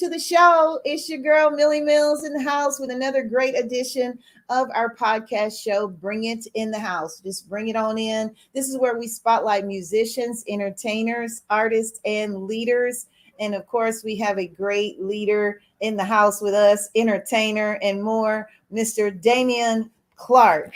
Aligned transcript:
Hello, 0.00 0.08
everyone. 0.08 0.18
Welcome 0.18 0.18
to 0.18 0.18
the 0.18 0.24
show. 0.24 0.80
It's 0.84 1.08
your 1.08 1.18
girl, 1.18 1.50
Millie 1.50 1.80
Mills, 1.80 2.24
in 2.24 2.32
the 2.32 2.42
house 2.42 2.80
with 2.80 2.90
another 2.90 3.22
great 3.22 3.54
edition 3.54 4.18
of 4.48 4.68
our 4.74 4.94
podcast 4.94 5.60
show, 5.60 5.88
Bring 5.88 6.24
It 6.24 6.46
in 6.54 6.70
the 6.70 6.78
House. 6.78 7.20
Just 7.20 7.48
bring 7.48 7.68
it 7.68 7.76
on 7.76 7.98
in. 7.98 8.34
This 8.54 8.68
is 8.68 8.78
where 8.78 8.98
we 8.98 9.06
spotlight 9.06 9.66
musicians, 9.66 10.44
entertainers, 10.48 11.42
artists, 11.50 12.00
and 12.04 12.46
leaders. 12.46 13.06
And 13.40 13.54
of 13.54 13.66
course, 13.66 14.02
we 14.02 14.16
have 14.16 14.38
a 14.38 14.46
great 14.46 15.02
leader 15.02 15.60
in 15.80 15.96
the 15.96 16.04
house 16.04 16.40
with 16.40 16.54
us, 16.54 16.88
entertainer, 16.94 17.78
and 17.82 18.02
more, 18.02 18.48
Mr. 18.72 19.20
Damian 19.20 19.90
Clark. 20.16 20.74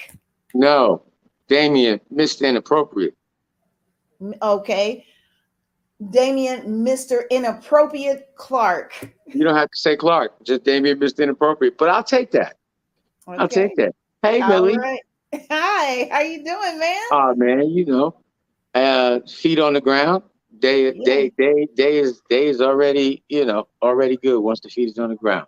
No, 0.52 1.02
Damien, 1.48 2.00
Mr. 2.12 2.46
Inappropriate. 2.46 3.14
Okay. 4.42 5.06
Damian, 6.10 6.84
Mr. 6.84 7.22
Inappropriate 7.30 8.30
Clark. 8.36 8.92
You 9.26 9.44
don't 9.44 9.56
have 9.56 9.70
to 9.70 9.76
say 9.76 9.96
Clark, 9.96 10.44
just 10.44 10.64
Damien, 10.64 10.98
Mr. 10.98 11.22
Inappropriate. 11.22 11.78
But 11.78 11.90
I'll 11.90 12.05
take 12.05 12.30
that. 12.33 12.56
Okay. 13.27 13.38
I'll 13.41 13.48
take 13.48 13.77
that. 13.77 13.94
Hey, 14.22 14.41
All 14.41 14.48
Millie. 14.48 14.77
right. 14.78 15.00
Hi, 15.50 16.08
how 16.10 16.20
you 16.20 16.44
doing, 16.44 16.78
man? 16.78 17.02
Oh 17.10 17.34
man, 17.36 17.69
you 17.70 17.84
know, 17.86 18.14
uh, 18.75 19.20
feet 19.27 19.58
on 19.58 19.72
the 19.75 19.80
ground. 19.80 20.22
Day, 20.60 20.92
Yeah. 20.94 21.05
day, 21.05 21.32
day, 21.36 21.66
day 21.75 21.98
is 21.98 22.22
day 22.28 22.47
is 22.47 22.60
already, 22.60 23.25
you 23.28 23.44
know, 23.44 23.66
already 23.82 24.16
good 24.16 24.38
once 24.41 24.60
the 24.60 24.69
feet 24.69 24.88
is 24.88 24.98
on 24.98 25.08
the 25.10 25.16
ground. 25.16 25.47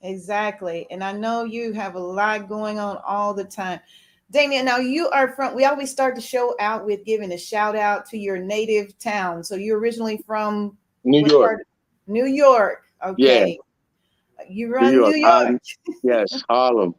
Exactly. 0.00 0.86
And 0.90 1.04
I 1.04 1.12
know 1.12 1.44
you 1.44 1.72
have 1.72 1.94
a 1.96 2.00
lot 2.00 2.48
going 2.48 2.78
on 2.78 2.98
all 3.06 3.34
the 3.34 3.44
time. 3.44 3.80
Damien, 4.30 4.64
now 4.66 4.76
you 4.76 5.08
are 5.08 5.28
from, 5.28 5.54
we 5.54 5.64
always 5.64 5.90
start 5.90 6.14
the 6.14 6.20
show 6.20 6.54
out 6.60 6.84
with 6.84 7.04
giving 7.04 7.32
a 7.32 7.38
shout 7.38 7.74
out 7.74 8.04
to 8.06 8.18
your 8.18 8.36
native 8.36 8.98
town. 8.98 9.42
So 9.42 9.54
you're 9.54 9.78
originally 9.78 10.22
from 10.26 10.76
New 11.04 11.26
York? 11.26 11.62
New 12.06 12.26
York. 12.26 12.82
Okay. 13.04 13.58
You 14.48 14.72
run 14.74 14.92
New 14.92 15.00
New 15.10 15.16
York. 15.16 15.46
York. 15.48 15.48
Um, 15.48 15.60
yes, 16.02 16.42
Harlem. 16.48 16.94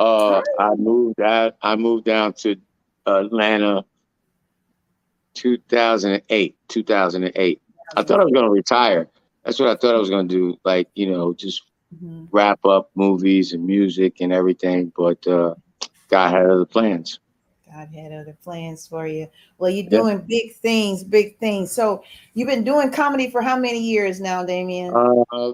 Uh, 0.00 0.42
I 0.58 0.74
moved 0.74 1.20
out. 1.20 1.56
I 1.62 1.76
moved 1.76 2.04
down 2.04 2.32
to 2.34 2.56
Atlanta, 3.06 3.84
2008. 5.34 6.56
2008. 6.68 7.62
I 7.96 8.02
thought 8.02 8.20
I 8.20 8.24
was 8.24 8.32
going 8.32 8.44
to 8.44 8.50
retire. 8.50 9.08
That's 9.44 9.60
what 9.60 9.68
I 9.68 9.76
thought 9.76 9.94
I 9.94 9.98
was 9.98 10.10
going 10.10 10.28
to 10.28 10.34
do. 10.34 10.58
Like, 10.64 10.88
you 10.94 11.10
know, 11.10 11.32
just 11.32 11.62
Mhm. 12.02 12.26
wrap 12.32 12.64
up 12.66 12.90
movies 12.96 13.52
and 13.52 13.64
music 13.64 14.20
and 14.20 14.32
everything. 14.32 14.92
But 14.96 15.24
uh, 15.26 15.54
God 16.08 16.30
had 16.32 16.46
other 16.46 16.64
plans. 16.64 17.18
God 17.72 17.88
had 17.94 18.12
other 18.12 18.36
plans 18.44 18.86
for 18.86 19.06
you. 19.06 19.28
Well, 19.58 19.70
you're 19.70 19.84
Yeah. 19.84 19.98
doing 19.98 20.18
big 20.26 20.54
things, 20.56 21.02
big 21.04 21.38
things. 21.38 21.72
So 21.72 22.02
you've 22.34 22.48
been 22.48 22.64
doing 22.64 22.90
comedy 22.90 23.28
for 23.28 23.42
how 23.42 23.58
many 23.58 23.80
years 23.80 24.20
now, 24.20 24.44
Damien? 24.44 24.94
Uh, 24.94 25.52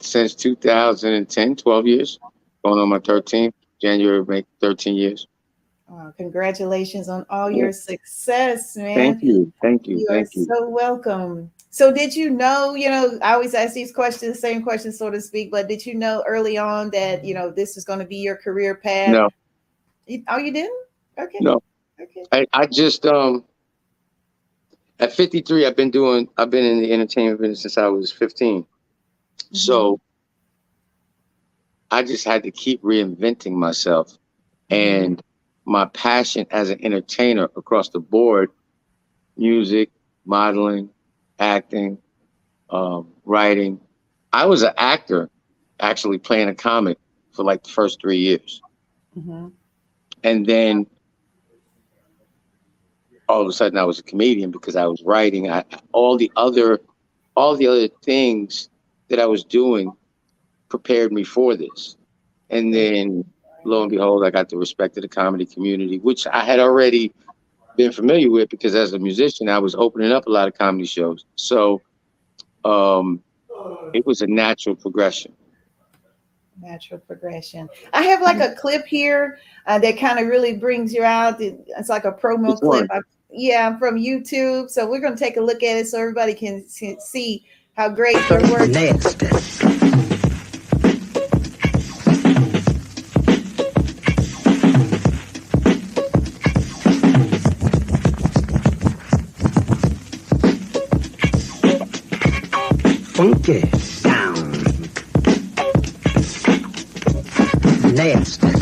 since 0.00 0.34
2010, 0.34 1.54
12 1.56 1.86
years. 1.86 2.18
Going 2.64 2.78
on 2.78 2.88
my 2.88 2.98
13th. 2.98 3.52
January 3.80 4.24
make 4.24 4.46
13 4.60 4.94
years. 4.94 5.26
Oh, 5.90 6.12
congratulations 6.16 7.08
on 7.08 7.26
all 7.28 7.50
Yeah. 7.50 7.58
your 7.64 7.72
success, 7.72 8.76
man. 8.76 8.94
Thank 8.94 9.22
you. 9.22 9.52
Thank 9.60 9.88
you. 9.88 9.98
You 9.98 10.06
are 10.10 10.18
you. 10.18 10.46
so 10.46 10.68
welcome. 10.68 11.50
So, 11.70 11.92
did 11.92 12.14
you 12.14 12.30
know? 12.30 12.74
You 12.74 12.90
know, 12.90 13.18
I 13.22 13.34
always 13.34 13.54
ask 13.54 13.74
these 13.74 13.92
questions, 13.92 14.34
the 14.36 14.40
same 14.40 14.62
questions, 14.62 14.98
so 14.98 15.10
to 15.10 15.20
speak. 15.20 15.50
But 15.50 15.68
did 15.68 15.84
you 15.84 15.94
know 15.94 16.22
early 16.26 16.56
on 16.56 16.90
that 16.90 17.24
you 17.24 17.34
know 17.34 17.50
this 17.50 17.76
is 17.76 17.84
going 17.84 17.98
to 17.98 18.04
be 18.04 18.16
your 18.16 18.36
career 18.36 18.74
path? 18.74 19.10
No, 19.10 19.28
You- 20.06 20.24
oh, 20.28 20.38
you 20.38 20.52
didn't? 20.52 20.86
Okay. 21.18 21.38
No. 21.40 21.62
Okay. 22.00 22.24
I, 22.32 22.46
I 22.52 22.66
just 22.66 23.06
um 23.06 23.44
at 24.98 25.12
53 25.12 25.66
I've 25.66 25.76
been 25.76 25.90
doing 25.90 26.28
I've 26.36 26.50
been 26.50 26.64
in 26.64 26.80
the 26.80 26.92
entertainment 26.92 27.40
business 27.40 27.62
since 27.62 27.78
I 27.78 27.86
was 27.88 28.10
15. 28.12 28.66
So 29.52 30.00
I 31.90 32.02
just 32.02 32.24
had 32.24 32.42
to 32.44 32.50
keep 32.50 32.82
reinventing 32.82 33.52
myself 33.52 34.16
and 34.70 35.22
my 35.66 35.84
passion 35.86 36.46
as 36.50 36.70
an 36.70 36.82
entertainer 36.84 37.44
across 37.56 37.90
the 37.90 38.00
board 38.00 38.50
music, 39.36 39.90
modeling, 40.24 40.88
acting, 41.38 41.98
um, 42.70 43.08
writing. 43.24 43.80
I 44.32 44.46
was 44.46 44.62
an 44.62 44.72
actor 44.78 45.28
actually 45.80 46.18
playing 46.18 46.48
a 46.48 46.54
comic 46.54 46.98
for 47.32 47.44
like 47.44 47.62
the 47.62 47.70
first 47.70 48.00
3 48.00 48.18
years. 48.18 48.62
Mhm. 49.18 49.52
And 50.24 50.46
then 50.46 50.86
all 53.28 53.42
of 53.42 53.48
a 53.48 53.52
sudden 53.52 53.78
I 53.78 53.84
was 53.84 53.98
a 53.98 54.02
comedian 54.02 54.50
because 54.50 54.76
I 54.76 54.86
was 54.86 55.02
writing. 55.02 55.50
I, 55.50 55.64
all 55.92 56.16
the 56.16 56.30
other, 56.36 56.80
all 57.34 57.56
the 57.56 57.66
other 57.66 57.88
things 58.02 58.68
that 59.08 59.18
I 59.18 59.26
was 59.26 59.44
doing 59.44 59.92
prepared 60.68 61.12
me 61.12 61.24
for 61.24 61.56
this. 61.56 61.96
And 62.50 62.72
then 62.74 63.24
lo 63.64 63.82
and 63.82 63.90
behold, 63.90 64.24
I 64.24 64.30
got 64.30 64.48
the 64.48 64.56
respect 64.56 64.96
of 64.96 65.02
the 65.02 65.08
comedy 65.08 65.46
community, 65.46 65.98
which 65.98 66.26
I 66.26 66.44
had 66.44 66.60
already 66.60 67.12
been 67.76 67.92
familiar 67.92 68.30
with 68.30 68.48
because 68.50 68.74
as 68.74 68.92
a 68.92 68.98
musician, 68.98 69.48
I 69.48 69.58
was 69.58 69.74
opening 69.74 70.12
up 70.12 70.26
a 70.26 70.30
lot 70.30 70.48
of 70.48 70.58
comedy 70.58 70.86
shows. 70.86 71.24
So 71.36 71.80
um, 72.64 73.22
it 73.94 74.04
was 74.06 74.20
a 74.22 74.26
natural 74.26 74.76
progression. 74.76 75.32
Natural 76.62 77.00
progression. 77.00 77.68
I 77.92 78.02
have 78.04 78.22
like 78.22 78.38
a 78.38 78.54
clip 78.54 78.86
here 78.86 79.40
uh, 79.66 79.80
that 79.80 79.98
kind 79.98 80.20
of 80.20 80.28
really 80.28 80.56
brings 80.56 80.94
you 80.94 81.02
out. 81.02 81.40
It's 81.40 81.88
like 81.88 82.04
a 82.04 82.12
promo 82.12 82.56
clip. 82.56 82.88
I, 82.88 83.00
yeah, 83.30 83.76
from 83.78 83.96
YouTube. 83.96 84.70
So 84.70 84.88
we're 84.88 85.00
going 85.00 85.14
to 85.14 85.18
take 85.18 85.36
a 85.36 85.40
look 85.40 85.64
at 85.64 85.76
it 85.76 85.88
so 85.88 85.98
everybody 85.98 86.34
can 86.34 86.64
see, 86.68 87.44
how 87.76 87.88
great 87.88 88.16
your 88.30 88.42
work. 88.52 88.68
Nasty. 88.68 89.26
Funky 103.14 103.81
Nasty. 108.02 108.61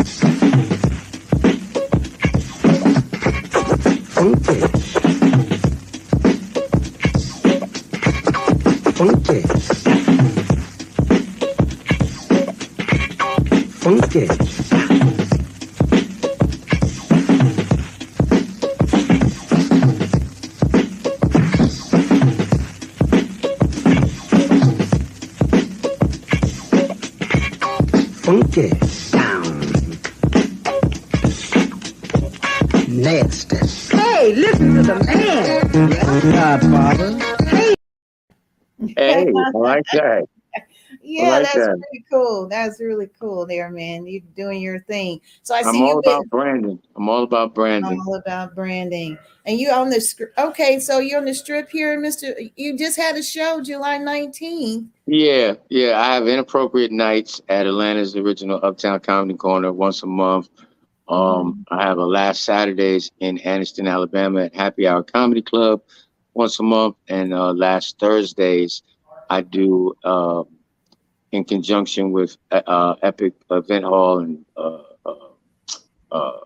Like 39.93 40.03
that. 40.03 40.29
Yeah, 41.03 41.31
like 41.31 41.43
that's 41.45 41.55
that. 41.55 41.71
really 41.71 42.05
cool. 42.11 42.49
That's 42.49 42.81
really 42.81 43.09
cool 43.19 43.47
there, 43.47 43.71
man. 43.71 44.07
You're 44.07 44.23
doing 44.37 44.61
your 44.61 44.81
thing. 44.81 45.21
So 45.43 45.55
I 45.55 45.63
see 45.63 45.69
I'm 45.69 45.75
you 45.77 45.85
all 45.85 46.03
been 46.03 46.13
about 46.13 46.31
branding. 46.31 46.79
I'm 46.97 47.09
all 47.09 47.23
about 47.23 47.55
branding. 47.55 47.93
I'm 47.93 48.09
all 48.09 48.17
about 48.17 48.55
branding. 48.55 49.17
And 49.47 49.59
you 49.59 49.71
on 49.71 49.91
the 49.91 50.01
strip. 50.01 50.33
Okay, 50.37 50.79
so 50.79 50.99
you're 50.99 51.19
on 51.19 51.25
the 51.25 51.35
strip 51.35 51.71
here, 51.71 51.99
Mr. 51.99 52.51
You 52.57 52.77
just 52.77 52.97
had 52.97 53.17
a 53.17 53.23
show 53.23 53.63
July 53.63 53.99
19th. 53.99 54.89
Yeah, 55.07 55.55
yeah. 55.69 56.01
I 56.01 56.15
have 56.15 56.29
inappropriate 56.29 56.93
nights 56.93 57.41
at 57.49 57.67
Atlanta's 57.67 58.17
original 58.17 58.61
Uptown 58.63 59.01
Comedy 59.01 59.39
Corner 59.39 59.73
once 59.73 60.03
a 60.03 60.07
month. 60.07 60.49
Um, 61.09 61.65
I 61.71 61.83
have 61.83 61.99
a 61.99 62.05
last 62.05 62.45
Saturdays 62.45 63.11
in 63.21 63.39
Anniston, 63.39 63.91
Alabama 63.91 64.45
at 64.45 64.55
Happy 64.55 64.87
Hour 64.87 65.03
Comedy 65.03 65.43
Club 65.43 65.83
once 66.35 66.61
a 66.61 66.63
month, 66.63 66.97
and 67.09 67.35
uh, 67.35 67.53
last 67.53 67.99
Thursdays 67.99 68.83
I 69.31 69.43
do 69.43 69.95
uh, 70.05 70.43
in 71.33 71.45
conjunction 71.45 72.11
with 72.11 72.37
uh, 72.51 72.63
uh, 72.67 72.97
Epic 73.03 73.35
Event 73.51 73.85
Hall 73.85 74.19
and 74.19 74.45
uh, 74.57 74.83
uh, 75.07 75.15
uh, 76.11 76.41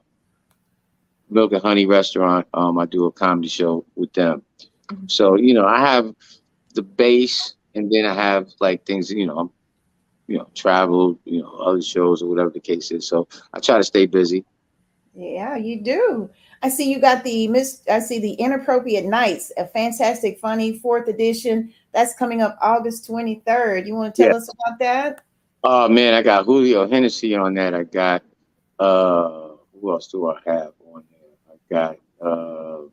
Milk 1.31 1.53
and 1.53 1.63
Honey 1.63 1.87
Restaurant. 1.87 2.47
Um, 2.53 2.79
I 2.79 2.85
do 2.85 3.07
a 3.07 3.13
comedy 3.13 3.49
show 3.49 3.87
with 3.97 4.13
them. 4.13 4.43
Mhm. 4.89 5.11
So 5.11 5.37
you 5.37 5.55
know, 5.55 5.65
I 5.65 5.81
have 5.81 6.15
the 6.75 6.83
base, 6.83 7.55
and 7.75 7.91
then 7.91 8.05
I 8.05 8.13
have 8.13 8.49
like 8.61 8.85
things. 8.85 9.11
You 9.11 9.27
know, 9.27 9.39
I'm 9.39 9.51
you 10.27 10.37
know 10.37 10.49
travel, 10.55 11.19
you 11.25 11.41
know, 11.41 11.53
other 11.55 11.83
shows 11.83 12.23
or 12.23 12.29
whatever 12.29 12.51
the 12.51 12.61
case 12.61 12.91
is. 12.91 13.09
So 13.09 13.27
I 13.55 13.61
try 13.61 13.79
to 13.79 13.85
stay 13.85 14.05
busy. 14.05 14.45
Yeah, 15.15 15.57
you 15.57 15.81
do. 15.81 16.29
I 16.63 16.69
see 16.69 16.91
you 16.91 16.99
got 16.99 17.25
the 17.25 17.49
Miss. 17.49 17.83
I 17.91 18.01
see 18.01 18.19
the 18.19 18.33
Inappropriate 18.33 19.07
Nights, 19.07 19.53
a 19.57 19.67
fantastic, 19.67 20.39
funny 20.39 20.79
fourth 20.79 21.09
edition 21.09 21.73
That's 21.95 22.15
coming 22.15 22.43
up 22.43 22.59
August 22.61 23.09
23rd. 23.09 23.87
You 23.87 23.95
want 23.95 24.15
to 24.15 24.23
tell 24.23 24.33
Yeah. 24.33 24.37
us 24.37 24.49
about 24.49 24.79
that? 24.81 25.21
Oh 25.63 25.89
man, 25.89 26.13
I 26.13 26.23
got 26.23 26.45
Julio 26.45 26.87
Hennessy 26.89 27.35
on 27.35 27.55
that. 27.55 27.73
I 27.73 27.85
got 27.85 28.23
uh 28.81 29.51
who 29.81 29.91
else 29.93 30.09
do 30.09 30.29
I 30.29 30.39
have 30.45 30.73
on 30.93 31.05
there? 31.11 31.55
I 31.81 31.97
got 32.21 32.27
uh 32.29 32.89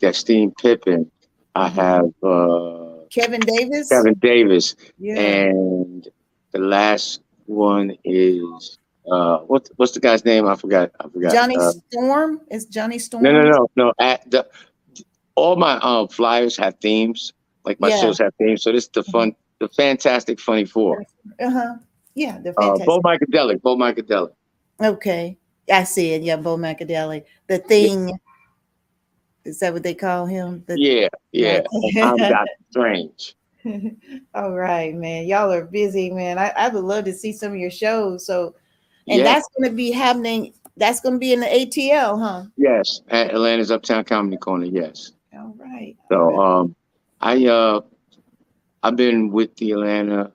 Destine 0.00 0.52
Pippen. 0.52 1.10
I 1.54 1.68
have 1.68 2.10
uh 2.22 3.04
Kevin 3.10 3.40
Davis? 3.40 3.88
Kevin 3.88 4.14
Davis. 4.14 4.76
Yeah. 4.98 5.18
And 5.18 6.08
the 6.52 6.58
last 6.60 7.20
one 7.46 7.96
is 8.04 8.78
uh 9.10 9.38
what 9.40 9.68
what's 9.76 9.92
the 9.92 10.00
guy's 10.00 10.24
name? 10.24 10.46
I 10.46 10.54
forgot. 10.54 10.90
I 11.00 11.08
forgot. 11.08 11.32
Johnny 11.34 11.56
Uh, 11.58 11.72
Storm? 11.90 12.40
Is 12.50 12.64
Johnny 12.66 12.98
Storm? 12.98 13.24
no, 13.24 13.32
no, 13.32 13.42
no, 13.42 13.66
no. 13.76 13.92
At 13.98 14.30
the 14.30 14.46
all 15.34 15.56
my 15.56 15.78
um 15.80 16.08
flyers 16.08 16.56
have 16.56 16.76
themes. 16.80 17.32
Like 17.64 17.80
my 17.80 17.88
Yeah. 17.88 18.00
shows 18.00 18.18
have 18.18 18.34
themes. 18.36 18.62
So 18.62 18.72
this 18.72 18.84
is 18.84 18.90
the 18.90 19.02
fun, 19.04 19.34
the 19.58 19.68
fantastic 19.68 20.38
funny 20.40 20.64
four. 20.64 21.04
Uh-huh. 21.40 21.76
Yeah, 22.14 22.38
they're 22.42 22.54
Uh. 22.58 22.76
Bo 22.84 23.00
Micadelic, 23.00 23.62
Bo 23.62 23.76
Micadelic. 23.76 24.32
okay. 24.80 25.36
I 25.72 25.84
see 25.84 26.10
it. 26.12 26.22
Yeah, 26.22 26.36
Bo 26.36 26.56
Macadeli. 26.58 27.24
The 27.46 27.58
thing. 27.58 28.12
Is 29.44 29.58
that 29.60 29.72
what 29.72 29.82
they 29.82 29.94
call 29.94 30.26
him? 30.26 30.62
The- 30.66 30.78
Yeah, 30.78 31.08
yeah. 31.32 31.62
I'm 32.02 32.16
Doctor 32.18 32.52
Strange. 32.70 33.34
All 34.34 34.52
right, 34.52 34.94
man. 34.94 35.26
Y'all 35.26 35.50
are 35.52 35.64
busy, 35.64 36.10
man. 36.10 36.38
I, 36.38 36.50
I 36.56 36.68
would 36.68 36.84
love 36.84 37.04
to 37.06 37.12
see 37.14 37.32
some 37.32 37.52
of 37.52 37.58
your 37.58 37.70
shows. 37.70 38.26
So, 38.26 38.54
and 39.08 39.18
Yeah. 39.18 39.24
that's 39.24 39.48
going 39.56 39.70
to 39.70 39.74
be 39.76 39.90
happening. 39.90 40.52
That's 40.76 41.00
going 41.00 41.14
to 41.14 41.18
be 41.18 41.32
in 41.32 41.40
the 41.40 41.46
ATL, 41.46 42.18
huh? 42.18 42.44
Yes, 42.56 43.00
at 43.08 43.30
Atlanta's 43.32 43.70
Uptown 43.70 44.04
Comedy 44.04 44.36
Corner. 44.36 44.66
Yes. 44.66 45.12
All 45.34 45.54
right. 45.58 45.96
So, 46.10 46.38
um, 46.38 46.76
I 47.24 47.46
uh, 47.46 47.80
I've 48.82 48.96
been 48.96 49.30
with 49.30 49.56
the 49.56 49.72
Atlanta 49.72 50.32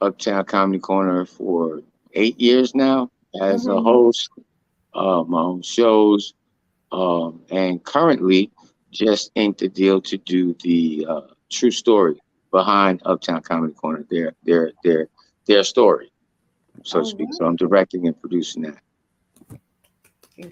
Uptown 0.00 0.44
Comedy 0.46 0.80
Corner 0.80 1.26
for 1.26 1.82
eight 2.14 2.40
years 2.40 2.74
now 2.74 3.10
as 3.42 3.66
a 3.66 3.72
Mhm. 3.72 3.84
host, 3.84 4.30
uh, 4.94 5.24
my 5.24 5.40
own 5.42 5.62
shows, 5.62 6.34
um, 6.92 7.42
and 7.50 7.82
currently 7.84 8.50
just 8.90 9.32
inked 9.36 9.60
the 9.60 9.68
deal 9.68 10.00
to 10.02 10.18
do 10.18 10.54
the 10.64 11.06
uh, 11.08 11.20
true 11.50 11.70
story 11.70 12.20
behind 12.52 13.02
Uptown 13.04 13.42
Comedy 13.42 13.74
Corner. 13.74 14.04
Their 14.10 14.34
their 14.44 14.72
their 14.84 15.08
their 15.46 15.64
story, 15.64 16.10
so 16.84 17.00
to 17.00 17.06
speak. 17.06 17.28
So 17.34 17.46
I'm 17.46 17.56
directing 17.56 18.06
and 18.06 18.18
producing 18.20 18.62
that. 18.64 18.82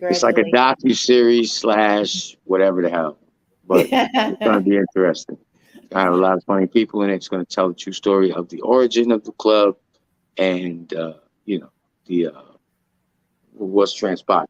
It's 0.08 0.22
like 0.22 0.38
a 0.38 0.44
docu 0.44 0.94
series 0.96 1.52
slash 1.52 2.36
whatever 2.44 2.82
the 2.82 2.90
hell, 2.90 3.18
but 3.66 3.88
it's 4.26 4.38
going 4.42 4.56
to 4.56 4.70
be 4.70 4.76
interesting. 4.84 5.38
I 5.94 6.02
have 6.02 6.12
a 6.12 6.16
lot 6.16 6.36
of 6.36 6.44
funny 6.44 6.66
people 6.66 7.02
in 7.02 7.10
it. 7.10 7.14
It's 7.14 7.28
going 7.28 7.44
to 7.44 7.54
tell 7.54 7.68
the 7.68 7.74
true 7.74 7.92
story 7.92 8.32
of 8.32 8.48
the 8.48 8.60
origin 8.60 9.10
of 9.10 9.24
the 9.24 9.32
club, 9.32 9.76
and 10.36 10.92
uh, 10.92 11.14
you 11.44 11.60
know 11.60 11.70
the 12.06 12.28
uh, 12.28 12.42
what's 13.52 13.94
transpired. 13.94 14.48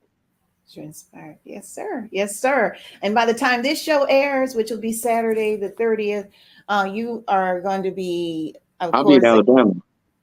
Transpired. 0.72 1.38
Yes, 1.44 1.68
sir. 1.68 2.08
Yes, 2.12 2.38
sir. 2.38 2.76
And 3.02 3.14
by 3.14 3.24
the 3.24 3.34
time 3.34 3.62
this 3.62 3.80
show 3.80 4.04
airs, 4.04 4.54
which 4.54 4.70
will 4.70 4.80
be 4.80 4.92
Saturday 4.92 5.56
the 5.56 5.70
30th, 5.70 6.28
uh, 6.68 6.86
you 6.92 7.24
are 7.26 7.62
going 7.62 7.82
to 7.84 7.90
be, 7.90 8.54
of 8.80 8.94
I'll 8.94 9.04
be 9.04 9.14
in 9.14 9.24
Alabama. 9.24 9.72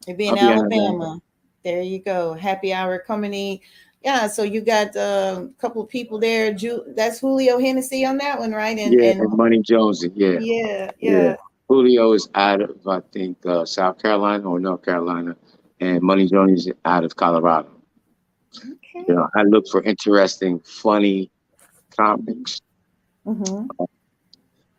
You'll 0.06 0.18
be 0.18 0.28
in 0.28 0.38
I'll 0.38 0.48
be 0.48 0.54
Alabama. 0.54 0.86
Alabama. 0.86 1.22
There 1.64 1.82
you 1.82 2.00
go. 2.00 2.34
Happy 2.36 2.74
hour 2.74 3.00
company. 3.00 3.64
Yeah, 4.06 4.28
so 4.28 4.44
you 4.44 4.62
got 4.62 4.96
uh, 4.96 5.46
a 5.46 5.60
couple 5.60 5.82
of 5.82 5.90
people 5.90 6.20
there. 6.20 6.54
Ju- 6.54 6.94
that's 6.96 7.20
Julio 7.20 7.58
Hennessy 7.58 8.06
on 8.06 8.18
that 8.18 8.38
one, 8.38 8.52
right? 8.52 8.78
And, 8.78 8.94
yeah, 8.94 9.10
and 9.10 9.22
and 9.22 9.36
Money 9.36 9.64
Jones. 9.64 10.06
Yeah. 10.14 10.38
yeah, 10.40 10.92
Yeah. 11.00 11.24
yeah. 11.24 11.36
Julio 11.68 12.14
is 12.14 12.30
out 12.36 12.62
of 12.62 12.88
I 12.88 13.00
think 13.12 13.44
uh, 13.48 13.66
South 13.66 13.98
Carolina 14.00 14.48
or 14.48 14.60
North 14.60 14.84
Carolina, 14.84 15.36
and 15.80 16.04
Money 16.04 16.28
Jones 16.28 16.68
is 16.68 16.74
out 16.86 17.04
of 17.04 17.16
Colorado. 17.16 17.72
Okay. 18.56 19.06
You 19.08 19.16
know, 19.16 19.28
I 19.36 19.42
look 19.42 19.68
for 19.70 19.82
interesting, 19.82 20.60
funny 20.60 21.32
comics 21.98 22.62
mm-hmm. 23.26 23.66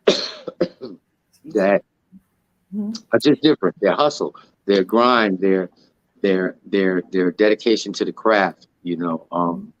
that 1.51 1.83
mm-hmm. 2.73 2.93
are 3.11 3.19
just 3.19 3.41
different. 3.41 3.75
Their 3.81 3.93
hustle, 3.93 4.37
their 4.65 4.85
grind, 4.85 5.41
their 5.41 5.69
their 6.21 6.55
their 6.65 7.03
their 7.11 7.31
dedication 7.31 7.91
to 7.91 8.05
the 8.05 8.13
craft. 8.13 8.67
You 8.87 8.95
know, 8.95 9.27
um, 9.33 9.73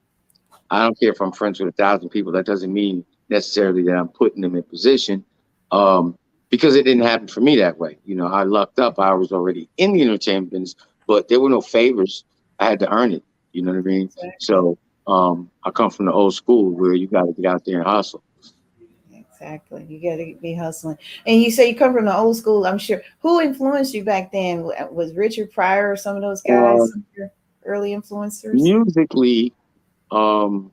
I 0.69 0.83
don't 0.83 0.99
care 0.99 1.11
if 1.11 1.21
I'm 1.21 1.31
friends 1.31 1.59
with 1.61 1.69
a 1.69 1.71
thousand 1.71 2.09
people. 2.09 2.33
That 2.33 2.45
doesn't 2.45 2.73
mean 2.73 3.05
necessarily 3.29 3.83
that 3.83 3.95
I'm 3.95 4.09
putting 4.09 4.41
them 4.41 4.55
in 4.57 4.63
position, 4.63 5.23
um, 5.71 6.17
because 6.49 6.75
it 6.75 6.83
didn't 6.83 7.03
happen 7.03 7.29
for 7.29 7.39
me 7.39 7.55
that 7.57 7.77
way. 7.77 7.97
You 8.03 8.15
know, 8.15 8.27
I 8.27 8.43
lucked 8.43 8.79
up. 8.79 8.99
I 8.99 9.13
was 9.13 9.31
already 9.31 9.69
in 9.77 9.93
the 9.93 10.01
entertainment 10.01 10.51
business, 10.51 10.75
but 11.07 11.29
there 11.29 11.39
were 11.39 11.49
no 11.49 11.61
favors. 11.61 12.25
I 12.59 12.65
had 12.65 12.79
to 12.79 12.91
earn 12.91 13.13
it. 13.13 13.23
You 13.53 13.61
know 13.61 13.71
what 13.71 13.79
I 13.79 13.83
mean? 13.83 14.07
Exactly. 14.07 14.31
So 14.39 14.77
um, 15.07 15.49
I 15.63 15.71
come 15.71 15.89
from 15.89 16.07
the 16.07 16.11
old 16.11 16.33
school 16.33 16.71
where 16.71 16.93
you 16.93 17.07
got 17.07 17.27
to 17.27 17.33
get 17.33 17.45
out 17.45 17.63
there 17.63 17.79
and 17.79 17.87
hustle. 17.87 18.21
Exactly. 19.39 19.85
You 19.87 20.01
got 20.01 20.17
to 20.17 20.35
be 20.41 20.53
hustling. 20.53 20.97
And 21.25 21.41
you 21.41 21.51
say 21.51 21.69
you 21.69 21.75
come 21.75 21.93
from 21.93 22.05
the 22.05 22.17
old 22.17 22.35
school. 22.35 22.65
I'm 22.65 22.79
sure. 22.79 23.01
Who 23.19 23.39
influenced 23.39 23.93
you 23.93 24.03
back 24.03 24.31
then? 24.31 24.63
Was 24.91 25.13
Richard 25.13 25.51
Pryor 25.51 25.91
or 25.91 25.95
some 25.95 26.15
of 26.15 26.23
those 26.23 26.41
guys? 26.41 26.81
Um, 26.81 26.87
some 26.87 26.99
of 26.99 27.17
your 27.17 27.31
early 27.67 27.91
influencers? 27.95 28.53
musically 28.53 29.53
um 30.11 30.71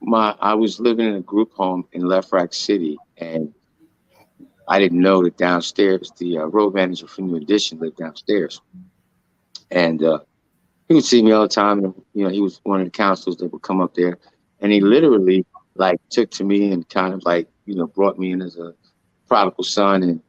my 0.00 0.36
i 0.40 0.54
was 0.54 0.78
living 0.78 1.06
in 1.08 1.14
a 1.14 1.20
group 1.20 1.52
home 1.54 1.84
in 1.92 2.02
Lefrak 2.02 2.52
City 2.54 2.96
and 3.16 3.52
i 4.68 4.78
didn't 4.78 5.00
know 5.00 5.22
that 5.24 5.36
downstairs 5.36 6.12
the 6.18 6.38
uh, 6.38 6.44
road 6.46 6.74
manager 6.74 7.06
for 7.06 7.22
new 7.22 7.36
edition 7.36 7.78
lived 7.78 7.96
downstairs. 7.96 8.60
And 9.70 10.02
uh 10.02 10.20
he 10.88 10.94
would 10.94 11.04
see 11.04 11.22
me 11.22 11.32
all 11.32 11.42
the 11.42 11.48
time 11.48 11.82
and 11.84 11.94
you 12.12 12.24
know 12.24 12.30
he 12.30 12.40
was 12.40 12.60
one 12.64 12.80
of 12.80 12.86
the 12.86 12.90
counselors 12.90 13.36
that 13.38 13.50
would 13.52 13.62
come 13.62 13.80
up 13.80 13.94
there. 13.94 14.18
And 14.60 14.70
he 14.70 14.80
literally 14.80 15.44
like 15.76 15.98
took 16.10 16.30
to 16.32 16.44
me 16.44 16.70
and 16.72 16.88
kind 16.88 17.14
of 17.14 17.24
like 17.24 17.48
you 17.64 17.74
know 17.74 17.86
brought 17.86 18.18
me 18.18 18.32
in 18.32 18.42
as 18.42 18.56
a 18.56 18.74
prodigal 19.26 19.64
son. 19.64 20.02
And 20.02 20.22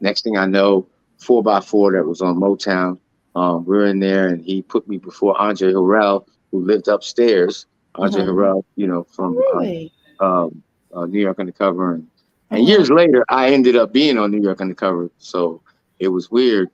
next 0.00 0.24
thing 0.24 0.36
i 0.36 0.46
know 0.46 0.86
four 1.18 1.42
by 1.42 1.60
four 1.60 1.92
that 1.92 2.04
was 2.04 2.20
on 2.20 2.36
motown 2.36 2.98
um, 3.34 3.64
we 3.64 3.76
are 3.78 3.86
in 3.86 3.98
there 4.00 4.28
and 4.28 4.42
he 4.44 4.62
put 4.62 4.86
me 4.88 4.98
before 4.98 5.40
andre 5.40 5.72
Harrell, 5.72 6.24
who 6.50 6.64
lived 6.64 6.88
upstairs 6.88 7.66
andre 7.96 8.22
Mhm. 8.22 8.24
Harrell, 8.24 8.62
you 8.76 8.86
know 8.86 9.04
from 9.04 9.44
uh, 9.54 9.66
Really? 9.66 9.92
um, 10.24 10.62
uh, 10.94 11.06
new 11.06 11.20
york 11.20 11.38
undercover 11.38 11.94
and, 11.94 12.06
and 12.50 12.64
Mhm. 12.64 12.66
years 12.66 12.90
later 12.90 13.24
i 13.28 13.50
ended 13.52 13.76
up 13.76 13.92
being 13.92 14.18
on 14.18 14.30
new 14.30 14.42
york 14.42 14.60
undercover 14.60 15.10
so 15.18 15.60
it 15.98 16.08
was 16.08 16.30
weird 16.30 16.68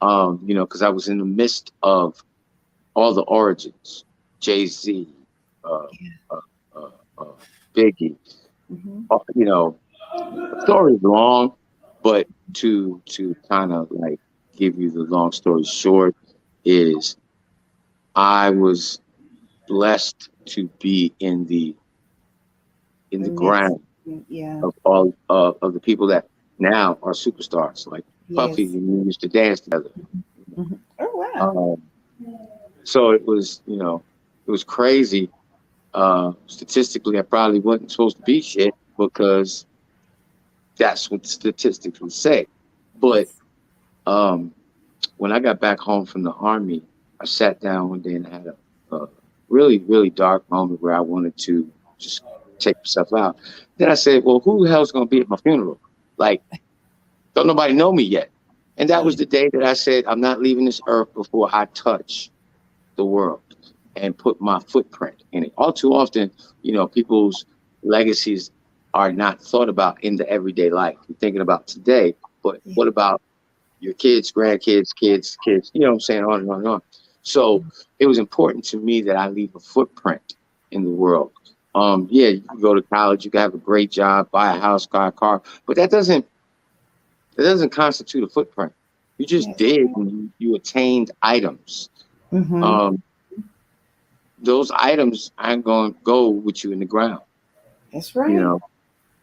um, 0.00 0.40
you 0.44 0.54
know 0.54 0.64
because 0.64 0.82
i 0.82 0.88
was 0.88 1.08
in 1.08 1.18
the 1.18 1.24
midst 1.24 1.72
of 1.82 2.22
all 2.94 3.14
the 3.14 3.22
origins 3.22 4.04
jay-z 4.40 5.08
uh, 5.64 5.86
Yeah. 6.00 6.10
uh, 6.30 6.40
uh, 6.76 6.90
uh, 7.18 7.24
biggie 7.76 8.16
Mhm. 8.70 9.08
uh, 9.10 9.18
you 9.34 9.44
know, 9.44 9.78
the 10.12 10.60
story 10.64 10.94
is 10.94 11.02
long, 11.02 11.52
but 12.02 12.26
to 12.54 13.00
to 13.06 13.34
kind 13.48 13.72
of 13.72 13.88
like 13.90 14.18
give 14.56 14.78
you 14.78 14.90
the 14.90 15.02
long 15.04 15.32
story 15.32 15.64
short 15.64 16.14
is 16.64 17.16
I 18.14 18.50
was 18.50 19.00
blessed 19.68 20.28
to 20.46 20.68
be 20.80 21.12
in 21.20 21.46
the 21.46 21.74
in 23.10 23.22
the 23.22 23.30
ground 23.30 23.80
Yeah. 24.28 24.60
of 24.62 24.74
all 24.84 25.14
uh, 25.28 25.52
of 25.62 25.74
the 25.74 25.80
people 25.80 26.06
that 26.08 26.26
now 26.58 26.98
are 27.02 27.12
superstars 27.12 27.86
like 27.86 28.04
Puffy 28.34 28.64
Yes. 28.64 28.72
and 28.74 28.88
we 28.88 29.04
used 29.06 29.20
to 29.20 29.28
dance 29.28 29.60
together. 29.60 29.90
Oh 30.98 31.10
wow. 31.14 31.74
Um, 31.74 31.82
so 32.84 33.10
it 33.10 33.24
was, 33.24 33.62
you 33.66 33.76
know, 33.76 34.02
it 34.46 34.50
was 34.50 34.64
crazy. 34.64 35.30
Uh, 35.94 36.32
statistically, 36.46 37.18
I 37.18 37.22
probably 37.22 37.60
wasn't 37.60 37.90
supposed 37.90 38.16
to 38.16 38.22
be 38.22 38.40
shit 38.40 38.74
because 38.98 39.66
that's 40.76 41.10
what 41.10 41.22
the 41.22 41.28
statistics 41.28 42.00
would 42.00 42.12
say. 42.12 42.46
But 43.00 43.28
um, 44.06 44.54
when 45.16 45.32
I 45.32 45.38
got 45.38 45.60
back 45.60 45.78
home 45.78 46.06
from 46.06 46.22
the 46.22 46.32
army, 46.32 46.82
I 47.20 47.24
sat 47.24 47.60
down 47.60 47.88
one 47.88 48.00
day 48.00 48.14
and 48.14 48.26
had 48.26 48.46
a, 48.46 48.96
a 48.96 49.08
really, 49.48 49.78
really 49.78 50.10
dark 50.10 50.48
moment 50.50 50.82
where 50.82 50.94
I 50.94 51.00
wanted 51.00 51.36
to 51.38 51.70
just 51.98 52.22
take 52.58 52.76
myself 52.78 53.12
out. 53.12 53.36
Then 53.76 53.90
I 53.90 53.94
said, 53.94 54.24
well, 54.24 54.40
who 54.40 54.64
the 54.64 54.70
hell's 54.70 54.92
going 54.92 55.06
to 55.06 55.10
be 55.10 55.20
at 55.20 55.28
my 55.28 55.36
funeral? 55.36 55.80
Like, 56.16 56.42
don't 57.34 57.46
nobody 57.46 57.74
know 57.74 57.92
me 57.92 58.02
yet. 58.02 58.30
And 58.76 58.88
that 58.90 59.04
was 59.04 59.16
the 59.16 59.26
day 59.26 59.48
that 59.52 59.62
I 59.62 59.74
said, 59.74 60.04
I'm 60.06 60.20
not 60.20 60.40
leaving 60.40 60.64
this 60.64 60.80
earth 60.86 61.12
before 61.14 61.48
I 61.52 61.66
touch 61.66 62.30
the 62.96 63.04
world 63.04 63.40
and 63.96 64.16
put 64.16 64.40
my 64.40 64.58
footprint 64.60 65.22
in 65.32 65.44
it. 65.44 65.52
All 65.56 65.72
too 65.72 65.92
often, 65.92 66.30
you 66.62 66.72
know, 66.72 66.86
people's 66.86 67.44
legacies 67.82 68.50
are 68.94 69.12
not 69.12 69.40
thought 69.40 69.68
about 69.68 70.02
in 70.02 70.16
the 70.16 70.28
everyday 70.28 70.70
life. 70.70 70.96
You're 71.08 71.16
thinking 71.18 71.42
about 71.42 71.66
today, 71.66 72.14
but 72.42 72.60
what 72.74 72.88
about 72.88 73.20
your 73.82 73.94
kids, 73.94 74.32
grandkids, 74.32 74.94
kids, 74.94 75.36
kids, 75.44 75.70
you 75.74 75.80
know 75.80 75.88
what 75.88 75.94
I'm 75.94 76.00
saying, 76.00 76.24
on 76.24 76.40
and 76.40 76.50
on 76.50 76.58
and 76.60 76.68
on. 76.68 76.82
So 77.22 77.64
it 77.98 78.06
was 78.06 78.18
important 78.18 78.64
to 78.66 78.78
me 78.78 79.02
that 79.02 79.16
I 79.16 79.28
leave 79.28 79.54
a 79.54 79.60
footprint 79.60 80.34
in 80.70 80.84
the 80.84 80.90
world. 80.90 81.32
Um, 81.74 82.06
yeah, 82.10 82.28
you 82.28 82.40
can 82.42 82.60
go 82.60 82.74
to 82.74 82.82
college, 82.82 83.24
you 83.24 83.30
can 83.30 83.40
have 83.40 83.54
a 83.54 83.58
great 83.58 83.90
job, 83.90 84.30
buy 84.30 84.54
a 84.56 84.60
house, 84.60 84.86
buy 84.86 85.08
a 85.08 85.12
car, 85.12 85.42
but 85.66 85.76
that 85.76 85.90
doesn't 85.90 86.26
that 87.36 87.42
doesn't 87.44 87.70
constitute 87.70 88.22
a 88.24 88.28
footprint. 88.28 88.72
You 89.18 89.26
just 89.26 89.56
did 89.56 89.88
and 89.96 90.10
you, 90.10 90.30
you 90.38 90.54
attained 90.54 91.10
items. 91.22 91.88
Mhm. 92.32 92.62
Um, 92.62 93.02
those 94.38 94.70
items 94.72 95.30
aren't 95.38 95.64
going 95.64 95.94
to 95.94 96.00
go 96.02 96.28
with 96.28 96.64
you 96.64 96.72
in 96.72 96.80
the 96.80 96.84
ground, 96.84 97.20
That's 97.92 98.14
right. 98.16 98.30
you 98.30 98.40
know. 98.40 98.60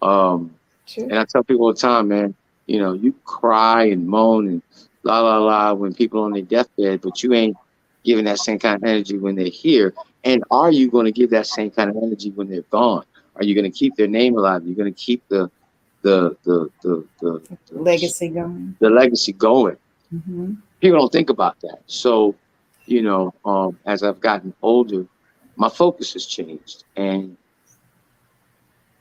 Um, 0.01 0.55
True. 0.87 1.03
and 1.03 1.19
I 1.19 1.25
tell 1.25 1.43
people 1.43 1.65
all 1.65 1.73
the 1.73 1.79
time, 1.79 2.07
man, 2.07 2.33
you 2.69 2.79
know, 2.79 2.93
you 2.93 3.13
cry 3.25 3.85
and 3.85 4.07
moan 4.07 4.47
and 4.47 4.61
la 5.03 5.19
la 5.21 5.37
la 5.39 5.73
when 5.73 5.93
people 5.93 6.21
on 6.23 6.33
their 6.33 6.43
deathbed, 6.43 7.01
but 7.01 7.23
you 7.23 7.33
ain't 7.33 7.57
giving 8.05 8.25
that 8.25 8.39
same 8.39 8.59
kind 8.59 8.75
of 8.77 8.83
energy 8.83 9.17
when 9.17 9.35
they're 9.35 9.47
here. 9.49 9.93
And 10.23 10.43
are 10.51 10.71
you 10.71 10.89
going 10.91 11.05
to 11.05 11.11
give 11.11 11.31
that 11.31 11.47
same 11.47 11.71
kind 11.71 11.89
of 11.89 11.97
energy 11.97 12.31
when 12.31 12.49
they're 12.49 12.61
gone? 12.71 13.05
Are 13.35 13.43
you 13.43 13.55
going 13.55 13.71
to 13.71 13.77
keep 13.77 13.95
their 13.95 14.07
name 14.07 14.37
alive? 14.37 14.63
You're 14.65 14.75
going 14.75 14.93
to 14.93 14.99
keep 14.99 15.23
the 15.29 15.49
the 16.03 16.35
the 16.45 16.69
the 16.83 17.05
the, 17.21 17.41
the 17.71 17.79
Legacy 17.79 18.29
going. 18.29 18.75
the 18.79 18.89
legacy 18.89 19.33
going. 19.33 19.77
hmm 20.11 20.53
People 20.81 20.99
don't 20.99 21.11
think 21.11 21.29
about 21.29 21.59
that. 21.61 21.79
So, 21.87 22.35
you 22.85 23.01
know, 23.01 23.33
um, 23.45 23.77
as 23.85 24.03
I've 24.03 24.19
gotten 24.21 24.53
older, 24.61 25.05
my 25.55 25.69
focus 25.69 26.13
has 26.13 26.25
changed, 26.25 26.83
and 26.95 27.37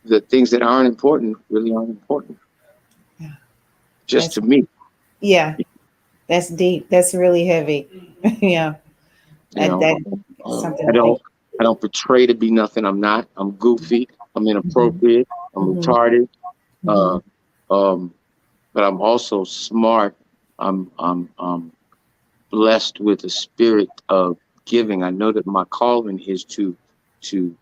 the 0.05 0.21
things 0.21 0.51
that 0.51 0.63
aren't 0.63 0.89
important 0.89 1.37
really 1.51 1.73
aren't 1.73 1.91
important. 1.91 2.39
Just 4.09 4.31
That's- 4.31 4.35
to 4.35 4.41
me, 4.43 4.67
Yeah. 5.21 5.57
That's 6.29 6.49
deep. 6.49 6.89
That's 6.91 7.15
really 7.15 7.47
heavy. 7.47 7.89
yeah. 8.41 8.75
That, 9.53 9.69
know, 9.69 9.81
that, 9.81 9.97
um, 10.45 10.61
something 10.61 10.89
I 10.89 10.93
don't 10.93 11.23
I 11.61 11.63
don't 11.65 11.81
portray 11.81 12.27
to 12.27 12.35
be 12.35 12.51
nothing 12.51 12.85
I'm 12.85 13.01
not. 13.01 13.29
I'm 13.37 13.53
goofy. 13.53 14.09
I'm 14.37 14.47
inappropriate. 14.47 15.27
I'm 15.57 15.63
Mhm. 15.75 15.83
retarded. 15.83 16.29
Mhm. 16.85 17.23
Uh, 17.71 17.75
um, 17.75 18.15
but 18.75 18.85
I'm 18.85 19.01
also 19.01 19.45
smart. 19.45 20.15
I'm 20.59 20.91
I'm 20.99 21.29
I'm 21.39 21.73
blessed 22.51 23.01
with 23.01 23.25
a 23.25 23.31
spirit 23.31 23.89
of 24.09 24.37
giving. 24.67 25.03
I 25.03 25.11
know 25.11 25.33
that 25.33 25.47
my 25.47 25.65
calling 25.65 26.19
is 26.21 26.45
to 26.45 26.77
to 27.23 27.57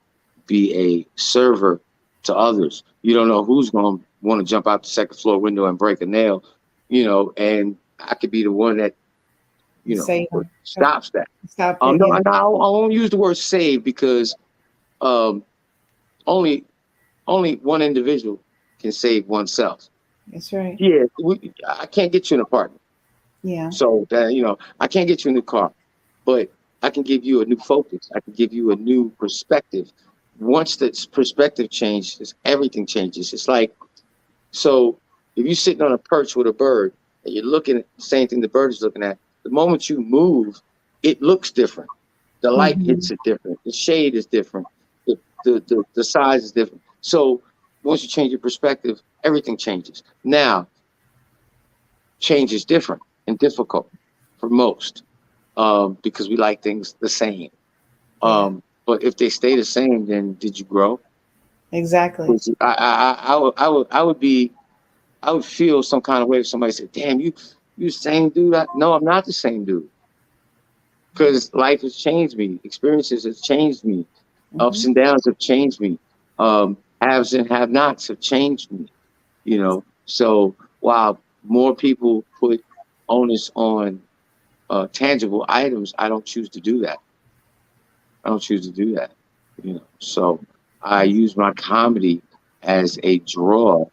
be 0.47 0.75
a 0.75 1.07
server 1.21 1.81
to 2.25 2.35
others. 2.35 2.83
You 3.03 3.15
don't 3.15 3.29
know 3.29 3.45
who's 3.45 3.71
going 3.71 3.99
to 3.99 4.05
want 4.26 4.40
to 4.40 4.45
jump 4.45 4.66
out 4.66 4.83
the 4.83 4.88
second 4.88 5.16
floor 5.16 5.38
window 5.38 5.66
and 5.66 5.78
break 5.78 6.00
a 6.02 6.06
nail, 6.06 6.45
you 6.88 7.04
know, 7.04 7.33
and 7.37 7.76
I 7.99 8.14
could 8.14 8.30
be 8.30 8.42
the 8.42 8.52
one 8.52 8.76
that 8.78 8.95
you 9.85 9.97
know 9.97 10.02
Save 10.02 10.26
stops 10.64 11.11
that. 11.11 11.28
Stop 11.49 11.78
Um, 11.80 11.95
it, 11.95 11.99
no. 11.99 12.11
I, 12.12 12.21
I 12.26 12.42
won't 12.45 12.92
use 12.92 13.11
the 13.11 13.16
word 13.16 13.37
save 13.37 13.85
because 13.85 14.35
um, 15.00 15.45
only 16.26 16.64
only 17.28 17.56
one 17.56 17.83
individual 17.83 18.40
can 18.80 18.92
save 18.92 19.26
oneself. 19.28 19.88
That's 20.33 20.52
right. 20.52 20.76
Yeah, 20.80 21.04
we, 21.23 21.52
I 21.66 21.87
can't 21.87 22.11
get 22.12 22.30
you 22.30 22.35
an 22.37 22.40
apartment, 22.40 22.83
Yeah. 23.42 23.71
so 23.71 24.06
that 24.11 24.35
you 24.35 24.42
know 24.42 24.59
I 24.80 24.88
can't 24.88 25.06
get 25.06 25.25
you 25.25 25.30
a 25.30 25.35
new 25.35 25.42
car, 25.42 25.73
but 26.25 26.50
I 26.83 26.90
can 26.90 27.04
give 27.04 27.25
you 27.25 27.42
a 27.42 27.45
new 27.45 27.56
focus. 27.56 28.11
I 28.14 28.21
can 28.21 28.33
give 28.33 28.52
you 28.52 28.73
a 28.73 28.76
new 28.76 29.11
perspective. 29.21 29.92
Once 30.38 30.76
that 30.76 31.06
perspective 31.12 31.71
changes, 31.71 32.35
everything 32.45 32.87
changes. 32.87 33.33
It's 33.33 33.49
like 33.49 33.73
so 34.56 35.00
if 35.36 35.46
you're 35.46 35.54
sitting 35.54 35.82
on 35.82 35.92
a 35.92 35.98
perch 35.98 36.36
with 36.36 36.46
a 36.46 36.52
bird 36.52 36.94
and 37.25 37.34
you're 37.34 37.44
looking 37.44 37.78
at 37.78 37.86
the 37.96 38.02
same 38.02 38.28
thing 38.28 38.40
the 38.40 38.48
bird 38.48 38.70
is 38.72 38.82
looking 38.82 39.02
at, 39.04 39.18
the 39.44 39.50
moment 39.50 39.88
you 39.90 40.00
move, 40.00 40.60
it 41.02 41.22
looks 41.22 41.52
different. 41.52 41.90
The 42.42 42.50
light 42.50 42.78
Mhm. 42.78 42.86
hits 42.86 43.10
it 43.10 43.22
different. 43.22 43.58
The 43.64 43.72
shade 43.72 44.14
is 44.14 44.26
different. 44.26 44.68
The, 45.06 45.16
the, 45.44 45.62
the, 45.68 45.84
the 45.94 46.04
size 46.04 46.44
is 46.44 46.52
different. 46.52 46.82
So 47.00 47.42
once 47.82 48.02
you 48.02 48.08
change 48.08 48.30
your 48.30 48.40
perspective, 48.40 49.02
everything 49.25 49.56
changes. 49.56 50.02
Now, 50.25 50.68
change 52.20 52.52
is 52.52 52.64
different 52.64 53.02
and 53.26 53.38
difficult 53.38 53.90
for 54.38 54.48
most 54.48 55.02
um, 55.56 55.98
because 56.02 56.28
we 56.28 56.36
like 56.36 56.62
things 56.62 56.94
the 57.00 57.08
same. 57.08 57.50
Um, 58.22 58.62
but 58.86 59.02
if 59.02 59.16
they 59.16 59.28
stay 59.30 59.56
the 59.56 59.64
same, 59.64 60.06
then 60.06 60.34
did 60.34 60.58
you 60.58 60.64
grow? 60.64 61.00
Exactly. 61.73 62.37
I, 62.61 62.66
I, 62.66 62.73
I, 62.73 63.35
I 63.35 63.37
would, 63.37 63.54
I 63.56 63.68
would, 63.68 63.87
I 63.90 64.02
would 64.02 64.20
be, 64.20 64.52
I 65.23 65.32
would 65.32 65.44
feel 65.44 65.82
some 65.82 66.00
kind 66.00 66.23
of 66.23 66.28
way 66.28 66.38
if 66.40 66.46
somebody 66.46 66.73
said, 66.73 66.92
"Damn, 66.92 67.20
you, 67.20 67.32
you 67.76 67.90
same 67.90 68.30
dude." 68.30 68.54
I, 68.54 68.66
no, 68.75 68.92
I'm 68.94 69.04
not 69.04 69.25
the 69.25 69.32
same 69.32 69.64
dude. 69.64 69.88
Because 71.12 71.52
life 71.54 71.80
has 71.82 71.96
changed 71.96 72.37
me, 72.37 72.61
experiences 72.64 73.25
have 73.25 73.40
changed 73.40 73.85
me, 73.85 74.06
ups 74.58 74.85
and 74.85 74.94
downs 74.94 75.25
have 75.26 75.38
changed 75.38 75.80
me, 75.80 75.99
um, 76.38 76.76
haves 77.00 77.32
and 77.32 77.49
have-nots 77.49 78.08
have 78.08 78.20
changed 78.20 78.70
me. 78.70 78.87
You 79.44 79.58
know, 79.58 79.85
so 80.04 80.54
while 80.80 81.18
more 81.44 81.75
people 81.75 82.25
put 82.38 82.62
onus 83.08 83.50
on 83.54 84.02
uh, 84.70 84.88
tangible 84.92 85.44
items, 85.49 85.94
I 85.99 86.08
don't 86.08 86.25
choose 86.25 86.49
to 86.50 86.61
do 86.61 86.80
that. 86.80 86.99
I 88.25 88.28
don't 88.30 88.42
choose 88.42 88.66
to 88.66 88.73
do 88.73 88.94
that. 88.94 89.12
You 89.62 89.75
know, 89.75 89.82
so 89.99 90.40
I 90.87 91.05
use 91.05 91.37
my 91.37 91.52
comedy 91.55 92.23
as 92.62 92.99
a 93.05 93.19
draw 93.21 93.87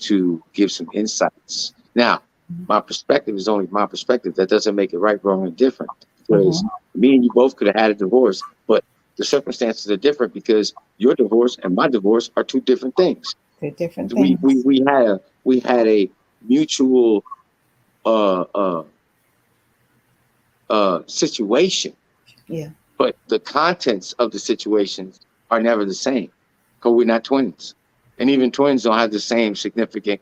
to 0.00 0.42
give 0.54 0.72
some 0.72 0.88
insights. 0.92 1.74
Now, 1.94 2.22
my 2.68 2.80
perspective 2.80 3.36
is 3.36 3.48
only 3.48 3.68
my 3.70 3.86
perspective. 3.86 4.34
That 4.36 4.48
doesn't 4.48 4.74
make 4.74 4.92
it 4.92 4.98
right, 4.98 5.22
wrong, 5.24 5.46
or 5.46 5.50
different. 5.50 5.92
Because 6.26 6.64
me 6.94 7.14
and 7.14 7.24
you 7.24 7.30
both 7.30 7.56
could 7.56 7.68
have 7.68 7.76
had 7.76 7.90
a 7.90 7.94
divorce, 7.94 8.44
but 8.66 8.84
the 9.16 9.24
circumstances 9.24 9.90
are 9.90 9.96
different 9.96 10.32
because 10.34 10.74
your 10.98 11.14
divorce 11.14 11.58
and 11.62 11.74
my 11.74 11.88
divorce 11.88 12.30
are 12.36 12.44
two 12.44 12.60
different 12.60 12.96
things. 12.96 13.34
They're 13.60 13.70
different 13.70 14.12
We 14.12 14.36
things. 14.36 14.40
we, 14.42 14.62
we 14.62 14.84
had 14.86 15.06
a 15.08 15.20
we 15.44 15.60
had 15.60 15.86
a 15.86 16.10
mutual 16.42 17.24
uh 18.04 18.44
uh 18.54 18.84
uh 20.70 21.02
situation. 21.06 21.92
Yeah. 22.48 22.70
But 22.98 23.16
the 23.28 23.38
contents 23.40 24.12
of 24.14 24.30
the 24.32 24.38
situations 24.38 25.20
are 25.52 25.60
never 25.60 25.84
the 25.84 25.94
same 25.94 26.30
because 26.78 26.94
we're 26.96 27.06
not 27.06 27.22
twins. 27.22 27.74
And 28.18 28.30
even 28.30 28.50
twins 28.50 28.82
don't 28.82 28.96
have 28.96 29.12
the 29.12 29.20
same 29.20 29.54
significant 29.54 30.20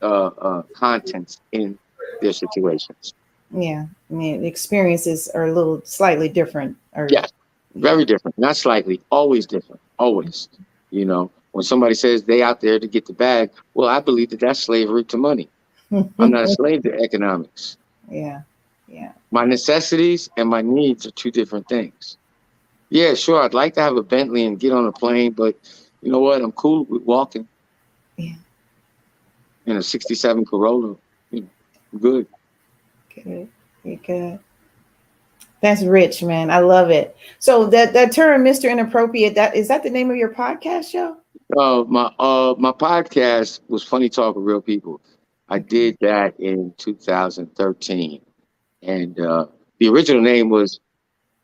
uh, 0.00 0.26
uh, 0.26 0.62
contents 0.74 1.40
in 1.52 1.76
their 2.22 2.32
situations. 2.32 3.12
yeah. 3.52 3.86
I 4.10 4.14
mean, 4.14 4.40
the 4.40 4.46
experiences 4.46 5.28
are 5.28 5.46
a 5.46 5.52
little 5.52 5.82
slightly 5.84 6.28
different. 6.28 6.76
Or 6.94 7.08
Yes. 7.10 7.32
Very 7.74 8.04
different, 8.04 8.38
not 8.38 8.56
slightly, 8.56 9.00
always 9.10 9.46
different, 9.46 9.80
always. 9.98 10.48
You 10.90 11.04
know, 11.04 11.30
when 11.52 11.62
somebody 11.64 11.94
says 11.94 12.22
they 12.22 12.42
out 12.42 12.60
there 12.60 12.78
to 12.78 12.86
get 12.86 13.04
the 13.06 13.12
bag, 13.12 13.50
well, 13.74 13.88
I 13.88 14.00
believe 14.00 14.30
that 14.30 14.40
that's 14.40 14.60
slavery 14.60 15.04
to 15.04 15.16
money. 15.16 15.48
I'm 15.92 16.30
not 16.30 16.44
a 16.44 16.48
slave 16.48 16.82
to 16.84 16.94
economics. 17.00 17.76
yeah. 18.10 18.42
Yeah. 18.88 19.12
My 19.30 19.44
necessities 19.44 20.30
and 20.36 20.48
my 20.48 20.62
needs 20.62 21.06
are 21.06 21.10
two 21.10 21.30
different 21.30 21.68
things. 21.68 22.16
Yeah, 22.90 23.14
sure, 23.14 23.42
I'd 23.42 23.54
like 23.54 23.74
to 23.74 23.82
have 23.82 23.96
a 23.96 24.02
Bentley 24.02 24.46
and 24.46 24.58
get 24.58 24.72
on 24.72 24.86
a 24.86 24.92
plane, 24.92 25.32
but 25.32 25.56
you 26.00 26.10
know 26.10 26.20
what? 26.20 26.40
I'm 26.40 26.52
cool 26.52 26.84
with 26.84 27.02
walking. 27.02 27.46
Yeah. 28.16 28.34
In 29.66 29.76
a 29.76 29.82
67 29.82 30.44
Corolla, 30.46 30.96
you 31.30 31.42
know, 31.42 31.48
I'm 31.92 31.98
good. 31.98 32.26
Good. 33.14 33.48
Very 33.84 33.96
good. 33.96 34.38
That's 35.60 35.82
rich, 35.82 36.22
man. 36.22 36.50
I 36.50 36.60
love 36.60 36.90
it. 36.90 37.16
So 37.40 37.66
that 37.66 37.92
that 37.92 38.12
term, 38.12 38.44
Mr. 38.44 38.70
Inappropriate, 38.70 39.34
that 39.34 39.56
is 39.56 39.68
that 39.68 39.82
the 39.82 39.90
name 39.90 40.10
of 40.10 40.16
your 40.16 40.32
podcast 40.32 40.90
show? 40.90 41.16
Uh, 41.56 41.84
my 41.88 42.12
uh, 42.18 42.54
my 42.58 42.70
podcast 42.70 43.60
was 43.68 43.82
Funny 43.82 44.08
Talk 44.08 44.36
with 44.36 44.44
Real 44.44 44.60
People. 44.60 45.00
I 45.48 45.58
did 45.58 45.96
that 46.00 46.38
in 46.38 46.74
2013, 46.76 48.20
and 48.82 49.18
uh, 49.18 49.46
the 49.78 49.88
original 49.88 50.22
name 50.22 50.48
was 50.48 50.78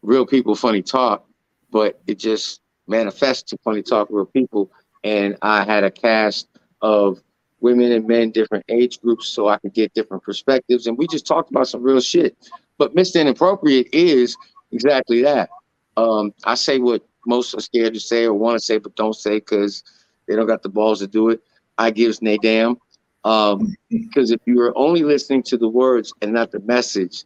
Real 0.03 0.27
People 0.27 0.55
Funny 0.55 0.83
Talk, 0.83 1.27
but 1.75 2.01
it 2.07 2.21
just 2.21 2.61
manifests 2.87 3.51
to 3.51 3.59
Funny 3.65 3.83
Talk 3.83 4.09
with 4.09 4.17
Real 4.17 4.27
People, 4.27 4.71
and 5.03 5.37
I 5.43 5.65
had 5.65 5.83
a 5.83 5.91
cast 5.91 6.49
of 6.81 7.21
women 7.59 7.91
and 7.91 8.07
men, 8.07 8.31
different 8.31 8.65
age 8.69 9.01
groups, 9.01 9.27
so 9.27 9.49
I 9.49 9.59
could 9.59 9.75
get 9.75 9.93
different 9.93 10.23
perspectives, 10.23 10.87
and 10.87 10.97
we 10.97 11.09
just 11.09 11.27
talked 11.27 11.51
about 11.51 11.67
some 11.67 11.83
real 11.83 12.01
shit. 12.01 12.37
But 12.79 12.95
Mr. 12.95 13.21
Inappropriate 13.21 13.89
is 13.93 14.37
exactly 14.71 15.21
that. 15.23 15.51
Um, 15.97 16.33
I 16.45 16.55
say 16.55 16.79
what 16.79 17.03
most 17.27 17.53
are 17.57 17.61
scared 17.61 17.95
to 17.95 18.01
say 18.01 18.25
or 18.25 18.35
want 18.35 18.57
to 18.57 18.65
say 18.65 18.79
but 18.79 18.95
don't 18.95 19.17
say 19.17 19.41
because 19.41 19.83
they 20.29 20.37
don't 20.37 20.47
got 20.47 20.63
the 20.63 20.69
balls 20.69 21.01
to 21.01 21.09
do 21.09 21.31
it. 21.31 21.43
I 21.77 21.91
gives 21.91 22.23
nay 22.23 22.39
damn. 22.41 22.77
Um, 23.25 23.75
because 23.91 24.31
if 24.31 24.41
you 24.47 24.61
are 24.61 24.77
only 24.79 25.03
listening 25.03 25.43
to 25.45 25.59
the 25.59 25.69
words 25.69 26.13
and 26.23 26.33
not 26.33 26.53
the 26.53 26.61
message, 26.61 27.25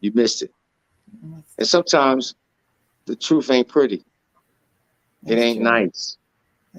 you 0.00 0.12
missed 0.14 0.42
it. 0.42 0.52
And 1.58 1.66
sometimes 1.66 2.34
the 3.06 3.16
truth 3.16 3.50
ain't 3.50 3.68
pretty. 3.68 4.04
It 5.26 5.38
ain't 5.38 5.58
true. 5.58 5.64
nice, 5.64 6.18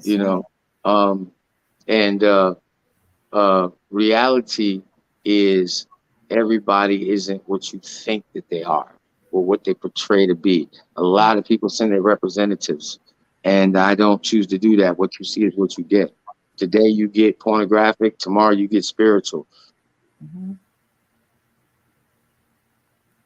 you 0.04 0.18
know. 0.18 0.44
Um, 0.86 1.32
and 1.88 2.24
uh, 2.24 2.56
uh, 3.34 3.70
reality 3.90 4.82
is 5.26 5.88
everybody 6.30 7.10
isn't 7.10 7.42
what 7.48 7.74
you 7.74 7.80
think 7.80 8.24
that 8.34 8.48
they 8.50 8.64
are 8.64 8.92
or 9.32 9.44
what 9.44 9.64
they 9.64 9.74
portray 9.74 10.28
to 10.28 10.36
be. 10.36 10.70
A 10.96 11.02
lot 11.02 11.38
of 11.38 11.46
people 11.46 11.70
send 11.70 11.92
their 11.92 12.02
representatives, 12.02 13.00
and 13.44 13.78
I 13.78 13.96
don't 13.96 14.22
choose 14.22 14.48
to 14.48 14.58
do 14.58 14.78
that. 14.78 14.98
What 14.98 15.20
you 15.20 15.26
see 15.26 15.44
is 15.46 15.56
what 15.56 15.78
you 15.78 15.84
get. 15.84 16.14
Today 16.58 16.88
you 16.88 17.08
get 17.08 17.40
pornographic, 17.40 18.18
tomorrow 18.18 18.54
you 18.54 18.68
get 18.68 18.84
spiritual. 18.84 19.46
Mhm. 20.24 20.58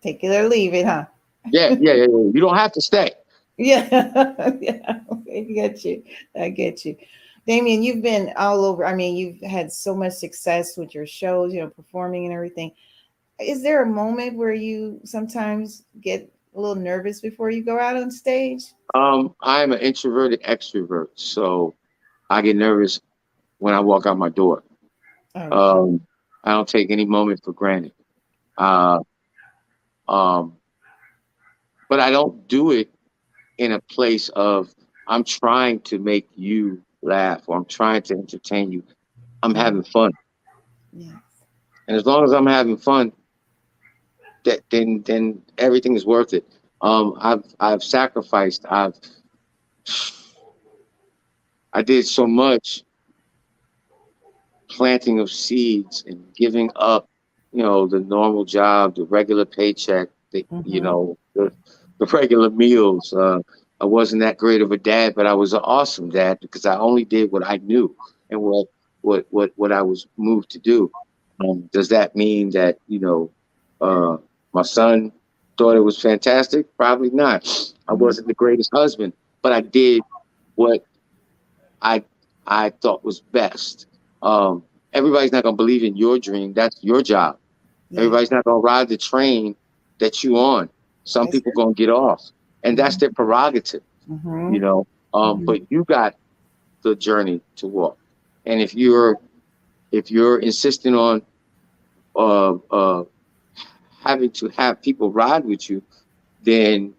Take 0.01 0.23
it 0.23 0.29
or 0.29 0.49
leave 0.49 0.73
it, 0.73 0.85
huh? 0.85 1.05
Yeah, 1.49 1.69
yeah, 1.69 1.93
yeah. 1.93 1.93
yeah. 1.93 2.05
You 2.07 2.39
don't 2.39 2.55
have 2.57 2.71
to 2.73 2.81
stay. 2.81 3.11
Yeah, 3.57 4.53
yeah. 4.59 5.01
I 5.31 5.41
get 5.41 5.85
you. 5.85 6.03
I 6.35 6.49
get 6.49 6.83
you. 6.83 6.95
Damien, 7.45 7.83
you've 7.83 8.01
been 8.01 8.33
all 8.35 8.65
over. 8.65 8.85
I 8.85 8.95
mean, 8.95 9.15
you've 9.15 9.41
had 9.41 9.71
so 9.71 9.93
much 9.93 10.13
success 10.13 10.77
with 10.77 10.95
your 10.95 11.05
shows, 11.05 11.53
you 11.53 11.59
know, 11.59 11.69
performing 11.69 12.25
and 12.25 12.33
everything. 12.33 12.71
Is 13.39 13.61
there 13.61 13.83
a 13.83 13.85
moment 13.85 14.35
where 14.35 14.53
you 14.53 14.99
sometimes 15.03 15.83
get 15.99 16.31
a 16.55 16.59
little 16.59 16.75
nervous 16.75 17.19
before 17.21 17.51
you 17.51 17.63
go 17.63 17.77
out 17.77 17.97
on 17.97 18.09
stage? 18.09 18.63
Um, 18.95 19.35
I'm 19.41 19.73
an 19.73 19.79
introverted 19.79 20.41
extrovert, 20.43 21.09
so 21.15 21.75
I 22.31 22.41
get 22.41 22.55
nervous 22.55 22.99
when 23.59 23.73
I 23.73 23.79
walk 23.79 24.05
out 24.05 24.17
my 24.17 24.29
door. 24.29 24.63
Oh, 25.35 25.83
Um, 25.85 26.01
I 26.43 26.51
don't 26.51 26.67
take 26.67 26.89
any 26.89 27.05
moment 27.05 27.41
for 27.43 27.53
granted. 27.53 27.93
Uh, 28.57 28.99
um, 30.07 30.57
but 31.91 31.99
I 31.99 32.09
don't 32.09 32.47
do 32.47 32.71
it 32.71 32.89
in 33.57 33.73
a 33.73 33.81
place 33.81 34.29
of 34.29 34.73
I'm 35.07 35.25
trying 35.25 35.81
to 35.81 35.99
make 35.99 36.29
you 36.35 36.81
laugh 37.03 37.43
or 37.47 37.57
I'm 37.57 37.65
trying 37.65 38.01
to 38.03 38.15
entertain 38.15 38.71
you. 38.71 38.83
I'm 39.43 39.55
having 39.55 39.83
fun, 39.83 40.11
yeah. 40.93 41.19
and 41.87 41.97
as 41.97 42.05
long 42.05 42.23
as 42.23 42.31
I'm 42.31 42.47
having 42.47 42.77
fun, 42.77 43.11
that 44.45 44.61
then 44.71 45.03
then 45.05 45.41
everything 45.57 45.95
is 45.95 46.05
worth 46.05 46.33
it. 46.33 46.45
Um, 46.81 47.15
I've 47.19 47.43
I've 47.59 47.83
sacrificed. 47.83 48.65
I've 48.69 48.95
I 51.73 51.81
did 51.81 52.05
so 52.05 52.25
much 52.27 52.83
planting 54.69 55.19
of 55.19 55.31
seeds 55.31 56.03
and 56.07 56.33
giving 56.35 56.71
up, 56.75 57.07
you 57.51 57.63
know, 57.63 57.87
the 57.87 57.99
normal 57.99 58.45
job, 58.45 58.95
the 58.95 59.03
regular 59.05 59.45
paycheck, 59.45 60.09
the 60.31 60.45
you 60.63 60.81
Mhm. 60.81 60.83
know, 60.83 61.17
the, 61.35 61.51
the 62.01 62.07
regular 62.07 62.49
meals. 62.49 63.13
Uh, 63.13 63.39
I 63.79 63.85
wasn't 63.85 64.21
that 64.21 64.37
great 64.37 64.61
of 64.61 64.71
a 64.71 64.77
dad, 64.77 65.13
but 65.15 65.27
I 65.27 65.33
was 65.33 65.53
an 65.53 65.61
awesome 65.63 66.09
dad 66.09 66.39
because 66.41 66.65
I 66.65 66.75
only 66.77 67.05
did 67.05 67.31
what 67.31 67.45
I 67.45 67.57
knew 67.57 67.95
and 68.31 68.41
what 68.41 68.67
what 69.01 69.27
what 69.29 69.51
what 69.55 69.71
I 69.71 69.83
was 69.83 70.07
moved 70.17 70.49
to 70.51 70.59
do. 70.59 70.91
Um, 71.39 71.69
does 71.71 71.89
that 71.89 72.15
mean 72.15 72.49
that 72.51 72.79
you 72.87 72.99
know 72.99 73.31
uh, 73.79 74.17
my 74.51 74.63
son 74.63 75.11
thought 75.57 75.75
it 75.75 75.81
was 75.81 76.01
fantastic? 76.01 76.75
Probably 76.75 77.11
not. 77.11 77.47
I 77.87 77.93
wasn't 77.93 78.27
the 78.27 78.33
greatest 78.33 78.71
husband, 78.73 79.13
but 79.43 79.51
I 79.51 79.61
did 79.61 80.01
what 80.55 80.83
I 81.83 82.03
I 82.47 82.71
thought 82.71 83.05
was 83.05 83.19
best. 83.19 83.85
Um, 84.23 84.63
everybody's 84.93 85.31
not 85.31 85.43
gonna 85.43 85.55
believe 85.55 85.83
in 85.83 85.95
your 85.95 86.17
dream. 86.17 86.53
That's 86.53 86.83
your 86.83 87.03
job. 87.03 87.37
Yeah. 87.91 87.99
Everybody's 87.99 88.31
not 88.31 88.43
gonna 88.43 88.57
ride 88.57 88.89
the 88.89 88.97
train 88.97 89.55
that 89.99 90.23
you 90.23 90.37
on. 90.37 90.67
Some 91.03 91.27
That's 91.27 91.35
people 91.35 91.51
gonna 91.53 91.73
get 91.73 91.89
off, 91.89 92.21
and 92.63 92.77
that's 92.77 92.97
their 92.97 93.11
prerogative 93.11 93.83
Mhm. 94.07 94.49
you 94.49 94.59
know? 94.59 94.85
Um 95.13 95.41
Mhm. 95.41 95.45
but 95.45 95.71
you 95.71 95.83
got 95.85 96.15
the 96.83 96.95
journey 96.95 97.41
to 97.57 97.67
walk. 97.67 97.97
And 98.45 98.61
if 98.61 98.73
you're 98.75 99.19
if 99.91 100.11
you're 100.11 100.39
insisting 100.39 100.95
on 100.95 101.21
uh 102.15 102.53
uh 102.71 103.03
having 103.99 104.31
to 104.31 104.49
have 104.49 104.81
people 104.81 105.11
ride 105.11 105.45
with 105.45 105.69
you 105.69 105.81
then 106.43 106.93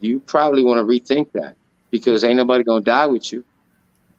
you 0.00 0.20
probably 0.20 0.62
want 0.64 0.78
to 0.78 0.84
rethink 0.84 1.32
that 1.32 1.56
because 1.90 2.24
ain't 2.24 2.36
nobody 2.36 2.62
gonna 2.64 2.80
die 2.82 3.06
with 3.06 3.32
you. 3.32 3.44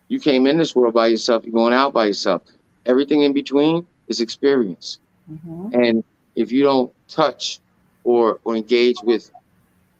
You 0.08 0.20
came 0.20 0.46
in 0.48 0.58
this 0.58 0.76
world 0.76 0.94
by 0.94 1.08
yourself 1.08 1.44
you're 1.46 1.54
going 1.54 1.74
out 1.74 1.94
by 1.94 2.06
yourself. 2.06 2.44
Everything 2.86 3.22
in 3.24 3.34
between 3.34 3.86
is 4.08 4.22
experience. 4.22 5.00
Mhm. 5.28 5.74
and 5.74 6.04
if 6.36 6.52
you 6.52 6.64
don't 6.64 6.92
touch 7.08 7.60
or 8.08 8.40
or 8.46 8.56
engage 8.56 8.96
with 9.04 9.30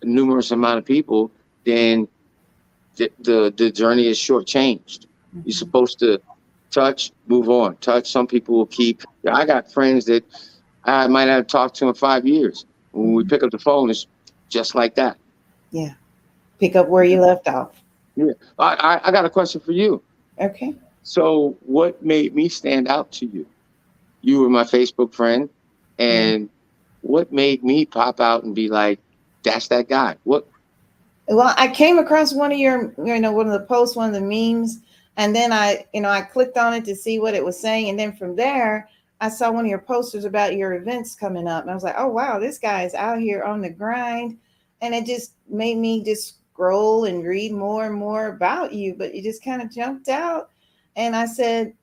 a 0.02 0.06
numerous 0.06 0.52
amount 0.52 0.78
of 0.80 0.86
people, 0.86 1.30
then 1.66 2.08
the 2.96 3.12
the, 3.20 3.54
the 3.58 3.70
journey 3.70 4.08
is 4.08 4.18
shortchanged. 4.18 5.06
You're 5.34 5.44
Mhm. 5.44 5.54
supposed 5.54 6.00
to 6.00 6.20
touch, 6.72 7.12
move 7.28 7.50
on. 7.50 7.76
Touch. 7.78 8.10
Some 8.10 8.26
people 8.28 8.56
will 8.58 8.72
keep. 8.80 9.04
I 9.30 9.46
got 9.46 9.72
friends 9.72 10.06
that 10.06 10.24
I 10.86 11.08
might 11.08 11.26
not 11.26 11.36
have 11.36 11.48
talked 11.48 11.76
to 11.80 11.88
in 11.90 11.94
five 11.94 12.26
years. 12.26 12.66
When 12.94 13.14
we 13.14 13.24
pick 13.26 13.44
up 13.44 13.52
the 13.52 13.60
phone, 13.60 13.90
it's 13.90 14.08
just 14.50 14.74
like 14.74 14.96
that. 14.96 15.18
Yeah. 15.72 15.94
Pick 16.60 16.76
up 16.76 16.88
where 16.88 17.04
you 17.04 17.20
left 17.22 17.48
off. 17.50 17.72
I, 18.58 18.74
I, 18.90 19.02
I 19.08 19.12
got 19.12 19.26
a 19.26 19.30
question 19.30 19.60
for 19.62 19.74
you. 19.74 20.02
Okay. 20.40 20.74
So, 21.04 21.56
what 21.66 22.02
made 22.04 22.34
me 22.34 22.48
stand 22.50 22.88
out 22.88 23.12
to 23.20 23.26
you? 23.26 23.46
You 24.22 24.42
were 24.42 24.50
my 24.50 24.64
Facebook 24.64 25.14
friend, 25.14 25.50
and 26.00 26.50
what 27.08 27.32
made 27.32 27.64
me 27.64 27.86
pop 27.86 28.20
out 28.20 28.44
and 28.44 28.54
be 28.54 28.70
like, 28.70 29.00
"That's 29.44 29.68
that 29.70 29.88
guy." 29.88 30.16
What? 30.24 30.48
Well, 31.28 31.54
I 31.58 31.68
came 31.70 31.98
across 31.98 32.34
one 32.34 32.52
of 32.52 32.58
your, 32.58 32.94
you 33.04 33.20
know, 33.20 33.32
one 33.32 33.48
of 33.48 33.54
the 33.54 33.66
posts, 33.66 33.96
one 33.96 34.08
of 34.08 34.14
the 34.14 34.22
memes, 34.22 34.80
and 35.18 35.36
then 35.36 35.52
I, 35.52 35.86
you 35.94 36.02
know, 36.02 36.10
I 36.10 36.22
clicked 36.22 36.58
on 36.58 36.74
it 36.74 36.86
to 36.86 36.96
see 36.96 37.20
what 37.20 37.34
it 37.34 37.44
was 37.44 37.60
saying, 37.60 37.90
and 37.90 38.00
then 38.00 38.14
from 38.14 38.36
there, 38.36 38.90
I 39.20 39.30
saw 39.30 39.52
one 39.52 39.66
of 39.66 39.70
your 39.70 39.80
posters 39.80 40.26
about 40.26 40.56
your 40.56 40.76
events 40.76 41.16
coming 41.16 41.48
up, 41.48 41.64
and 41.64 41.72
I 41.72 41.74
was 41.74 41.84
like, 41.84 41.96
oh 41.98 42.08
wow, 42.08 42.40
this 42.40 42.58
guy 42.60 42.84
is 42.84 42.94
out 42.94 43.20
here 43.20 43.44
on 43.44 43.62
the 43.62 43.70
grind, 43.70 44.38
and 44.82 44.94
it 44.94 45.06
just 45.06 45.34
made 45.50 45.78
me 45.78 46.04
just 46.04 46.36
scroll 46.54 47.06
and 47.06 47.24
read 47.24 47.52
more 47.52 47.86
and 47.86 47.96
more 47.96 48.28
about 48.28 48.74
you, 48.74 48.96
but 48.96 49.14
you 49.14 49.22
just 49.24 49.44
kind 49.44 49.62
of 49.62 49.72
jumped 49.72 50.10
out, 50.10 50.50
and 50.96 51.16
I 51.16 51.26
said, 51.26 51.74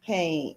hey. 0.00 0.56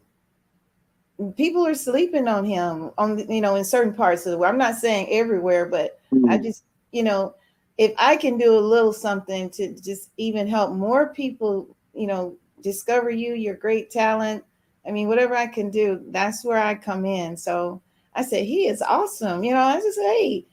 People 1.35 1.65
are 1.65 1.73
sleeping 1.73 2.27
on 2.27 2.45
him 2.45 2.91
on 2.97 3.17
you 3.31 3.41
know 3.41 3.55
in 3.55 3.65
certain 3.65 3.93
parts 3.93 4.25
of 4.25 4.31
the 4.31 4.37
world. 4.37 4.51
I'm 4.51 4.59
not 4.59 4.75
saying 4.75 5.07
everywhere, 5.11 5.65
but 5.65 5.99
I 6.29 6.37
just, 6.37 6.63
you 6.91 7.03
know, 7.03 7.35
if 7.77 7.93
I 7.97 8.15
can 8.17 8.37
do 8.37 8.57
a 8.57 8.59
little 8.59 8.93
something 8.93 9.49
to 9.51 9.73
just 9.81 10.11
even 10.17 10.47
help 10.47 10.73
more 10.73 11.13
people, 11.13 11.75
you 11.93 12.07
know, 12.07 12.35
discover 12.61 13.09
you, 13.09 13.33
your 13.33 13.55
great 13.55 13.89
talent. 13.91 14.43
I 14.87 14.91
mean, 14.91 15.07
whatever 15.07 15.35
I 15.35 15.47
can 15.47 15.69
do, 15.69 16.01
that's 16.09 16.45
where 16.45 16.59
I 16.59 16.75
come 16.75 17.05
in. 17.05 17.35
So 17.35 17.81
I 18.15 18.23
said, 18.23 18.45
he 18.45 18.67
is 18.67 18.81
awesome. 18.81 19.43
You 19.43 19.53
know, 19.53 19.61
I 19.61 19.79
just, 19.79 19.99
hey, 19.99 20.45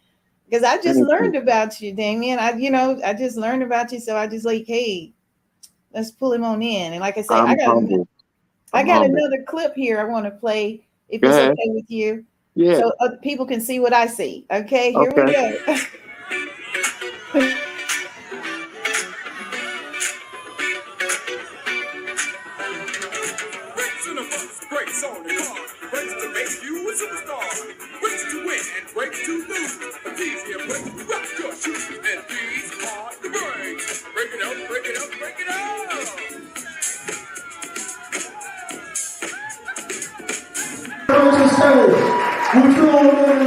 because 0.44 0.64
I 0.64 0.80
just 0.80 1.00
learned 1.00 1.36
about 1.36 1.80
you, 1.80 1.92
Damien. 1.94 2.38
I, 2.38 2.52
you 2.52 2.70
know, 2.70 3.00
I 3.04 3.14
just 3.14 3.36
learned 3.36 3.62
about 3.62 3.92
you. 3.92 4.00
So 4.00 4.16
I 4.16 4.26
just 4.26 4.44
like, 4.44 4.64
hey, 4.66 5.12
let's 5.92 6.10
pull 6.10 6.32
him 6.32 6.44
on 6.44 6.62
in. 6.62 6.92
And 6.92 7.00
like 7.00 7.16
I 7.16 7.22
said, 7.22 7.36
I 7.36 7.52
I'm 7.52 7.56
got, 7.56 7.66
humble. 7.66 8.08
I 8.74 8.82
got 8.84 9.02
humble. 9.02 9.18
another 9.18 9.42
clip 9.44 9.74
here 9.74 10.00
I 10.00 10.04
want 10.04 10.24
to 10.26 10.30
play 10.30 10.84
if 11.08 11.22
it's 11.22 11.30
ahead. 11.36 11.52
okay 11.52 11.68
with 11.70 11.90
you 11.90 12.24
Yeah. 12.54 12.78
so 12.78 12.92
other 13.00 13.16
people 13.18 13.46
can 13.46 13.60
see 13.60 13.78
what 13.80 13.92
I 13.92 14.06
see. 14.06 14.44
Okay, 14.50 14.92
here 14.92 15.12
we 15.14 15.32
go. 15.32 15.56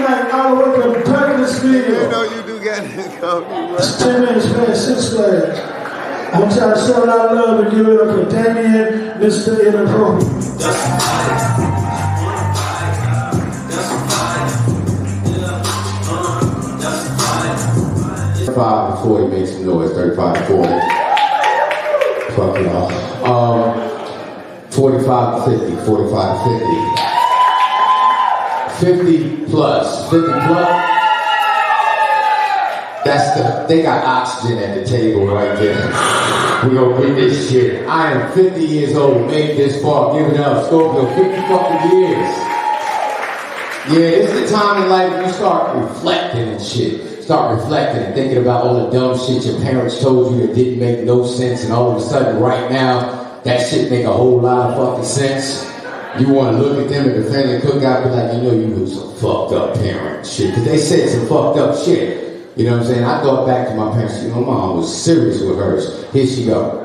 on 0.08 0.20
in 0.20 0.26
tonight 0.26 0.32
all 0.32 0.56
the 0.56 0.62
way 0.62 0.82
from 0.82 1.04
You 2.04 2.10
know 2.10 2.24
you 2.24 2.41
do 2.43 2.63
got 2.63 2.84
to 2.84 3.17
come. 3.20 3.43
It's 3.76 3.98
10 4.02 4.22
minutes 4.22 4.48
past 4.48 4.86
six 4.86 5.10
flags. 5.13 5.60
I'm 6.34 6.50
y'all 6.52 6.74
to 6.74 6.80
show 6.86 7.04
a 7.04 7.06
lot 7.06 7.30
of 7.30 7.38
love 7.38 7.60
and 7.62 7.72
give 7.72 7.88
it 7.88 8.02
up 8.02 8.15
for 8.15 8.30
Damien, 8.30 9.20
Mr. 9.20 9.65
Inappropriate. 9.65 11.38
Thirty-five 18.38 18.91
and 18.93 19.04
forty, 19.04 19.28
make 19.28 19.48
some 19.48 19.65
noise. 19.65 19.91
Thirty-five 19.91 20.38
and 20.38 20.48
forty. 20.48 20.80
Fuck 22.36 22.60
y'all. 22.63 22.91
Um, 23.26 24.72
forty-five 24.72 25.48
and 25.48 25.60
50, 25.78 25.86
45 25.86 26.48
and 26.48 26.96
50. 26.96 27.07
50 28.79 29.45
plus, 29.45 30.09
50 30.11 30.27
plus. 30.27 30.97
That's 33.03 33.39
the, 33.39 33.65
they 33.67 33.81
got 33.81 34.03
oxygen 34.03 34.57
at 34.59 34.75
the 34.75 34.85
table 34.85 35.27
right 35.27 35.57
there. 35.57 35.87
We 36.63 36.75
gonna 36.75 37.07
get 37.07 37.15
this 37.15 37.49
shit. 37.49 37.87
I 37.87 38.11
am 38.11 38.31
50 38.33 38.61
years 38.63 38.95
old, 38.95 39.31
made 39.31 39.57
this 39.57 39.81
far, 39.81 40.19
giving 40.19 40.37
up 40.39 40.65
Scorpio 40.65 41.07
50 41.15 41.41
fucking 41.47 41.91
years. 41.91 42.37
Yeah, 43.89 43.99
it's 43.99 44.33
the 44.33 44.55
time 44.55 44.83
in 44.83 44.89
life 44.89 45.11
when 45.13 45.25
you 45.25 45.33
start 45.33 45.77
reflecting 45.77 46.49
and 46.49 46.61
shit. 46.61 47.23
Start 47.23 47.59
reflecting 47.59 48.03
and 48.03 48.13
thinking 48.13 48.37
about 48.37 48.65
all 48.65 48.85
the 48.85 48.91
dumb 48.91 49.17
shit 49.17 49.45
your 49.45 49.61
parents 49.61 50.01
told 50.01 50.35
you 50.35 50.47
that 50.47 50.55
didn't 50.55 50.79
make 50.79 51.03
no 51.05 51.25
sense, 51.25 51.63
and 51.63 51.73
all 51.73 51.91
of 51.91 51.97
a 51.97 52.01
sudden, 52.01 52.41
right 52.41 52.69
now, 52.69 53.39
that 53.43 53.67
shit 53.69 53.89
make 53.89 54.05
a 54.05 54.11
whole 54.13 54.41
lot 54.41 54.71
of 54.71 54.77
fucking 54.77 55.05
sense. 55.05 55.76
You 56.19 56.34
want 56.34 56.58
to 56.58 56.63
look 56.63 56.84
at 56.84 56.89
them 56.89 57.10
at 57.10 57.15
the 57.15 57.32
family 57.32 57.60
cookout, 57.60 58.03
be 58.03 58.10
like, 58.10 58.34
you 58.34 58.41
know, 58.41 58.53
you 58.53 58.82
was 58.82 58.97
a 58.97 59.08
fucked 59.17 59.53
up 59.53 59.75
parent, 59.75 60.25
shit. 60.25 60.49
Because 60.49 60.65
they 60.65 60.77
said 60.80 61.10
some 61.10 61.27
fucked 61.27 61.60
up 61.60 61.77
shit. 61.77 62.58
You 62.58 62.65
know 62.65 62.71
what 62.71 62.82
I'm 62.82 62.86
saying? 62.88 63.03
I 63.03 63.21
thought 63.21 63.45
back 63.45 63.67
to 63.67 63.75
my 63.75 63.91
parents. 63.91 64.23
You 64.23 64.30
know, 64.30 64.41
my 64.41 64.53
mom 64.53 64.77
was 64.77 65.03
serious 65.03 65.41
with 65.41 65.58
hers. 65.58 66.12
Here 66.12 66.25
she 66.25 66.45
go. 66.45 66.84